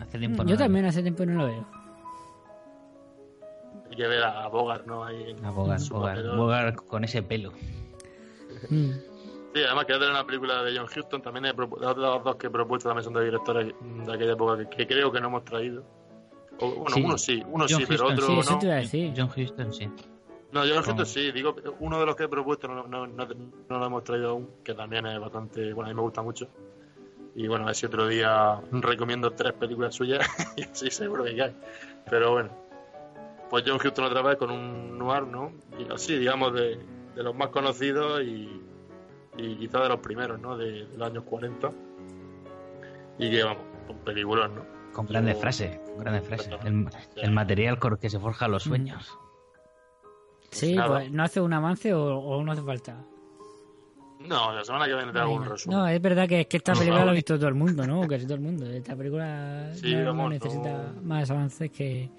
[0.00, 1.66] Hace tiempo no Yo la también hace tiempo no lo veo.
[3.90, 5.04] Hay que ver a Bogart, ¿no?
[5.04, 5.36] Ahí.
[5.44, 6.26] A Bogart, Bogart.
[6.36, 7.52] Bogart con ese pelo.
[8.68, 8.90] Mm.
[9.54, 12.46] Sí, además que hacer una película de John Huston también he las otras dos que
[12.48, 15.44] he propuesto también son de directores de aquella época que, que creo que no hemos
[15.44, 15.82] traído.
[16.60, 17.02] O, bueno, Sí.
[17.02, 18.40] uno sí, uno John sí, pero otro Sí, no.
[18.40, 19.12] eso te iba a decir.
[19.16, 19.88] John Huston, sí.
[20.52, 23.26] No, John Huston sí, digo, uno de los que he propuesto no, no, no,
[23.68, 26.48] no lo hemos traído aún, que también es bastante, bueno, a mí me gusta mucho.
[27.34, 30.26] Y bueno, a ver si otro día recomiendo tres películas suyas
[30.56, 31.54] y así seguro que cae.
[32.08, 32.50] Pero bueno,
[33.50, 35.52] pues John Huston otra vez con un noir, ¿no?
[35.78, 36.78] Y así, digamos, de,
[37.16, 38.62] de los más conocidos y,
[39.38, 40.56] y quizá de los primeros, ¿no?
[40.56, 41.72] De, de los años 40.
[43.18, 44.64] Y que, vamos, con películas, ¿no?
[44.92, 46.50] Con grandes Yo- frases, con grandes frases.
[46.64, 46.86] El,
[47.16, 49.10] el material con el que se forjan los sueños.
[50.50, 50.88] Sí, nada.
[51.00, 52.96] pues no hace un avance o, o no hace falta.
[54.20, 55.78] No, la semana que viene te hago un resumen.
[55.78, 57.86] No, es verdad que, es que esta No, película la ha visto todo el mundo,
[57.86, 58.06] ¿no?
[58.08, 58.64] Casi todo el mundo.
[58.66, 61.02] Esta película Sí, no, no vamos, necesita no.
[61.02, 62.10] más avances que...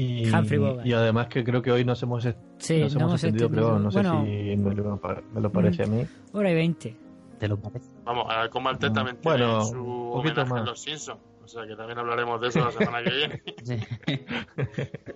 [0.00, 0.86] Y, Humphrey Bogart.
[0.86, 2.22] y además que creo que hoy nos hemos,
[2.58, 3.68] Sí, nos no hemos extendido, extendido.
[3.72, 4.24] pero no sé Bueno.
[4.24, 5.00] si me lo,
[5.34, 6.04] me lo parece a mí.
[6.32, 6.96] Hora y veinte.
[7.38, 7.86] ¿Te lo parece?
[8.04, 10.64] Vamos, a Maltés Mm, también tiene bueno, su un poquito homenaje más.
[10.66, 11.18] Los Simpsons.
[11.44, 13.42] O sea que también hablaremos de eso la semana que viene.
[13.64, 13.76] Sí.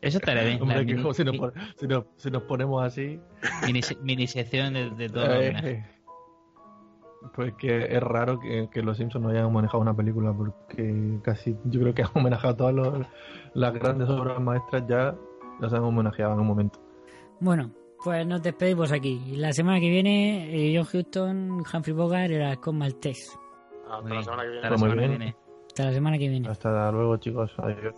[0.00, 0.62] Eso estaría bien.
[0.62, 1.36] Hombre, que mini, si, nos,
[1.76, 3.18] si, nos, si nos ponemos así,
[3.66, 5.32] mini, mini sección de, de todo.
[5.40, 5.84] eh.
[7.34, 11.56] Pues que es raro que, que los Simpsons no hayan manejado una película, porque casi
[11.64, 13.06] yo creo que han homenajeado todas los-
[13.54, 15.14] las grandes obras maestras ya,
[15.60, 16.80] las han homenajeado en un momento.
[17.40, 17.70] Bueno,
[18.02, 19.34] pues nos despedimos aquí.
[19.36, 23.38] La semana que viene, eh, John Huston, Humphrey Bogart y el halcón maltés.
[23.90, 24.60] Hasta la semana que viene.
[24.66, 25.36] Hasta la Muy semana que viene.
[25.68, 26.48] Hasta la semana que viene.
[26.48, 27.94] Hasta luego chicos, adiós.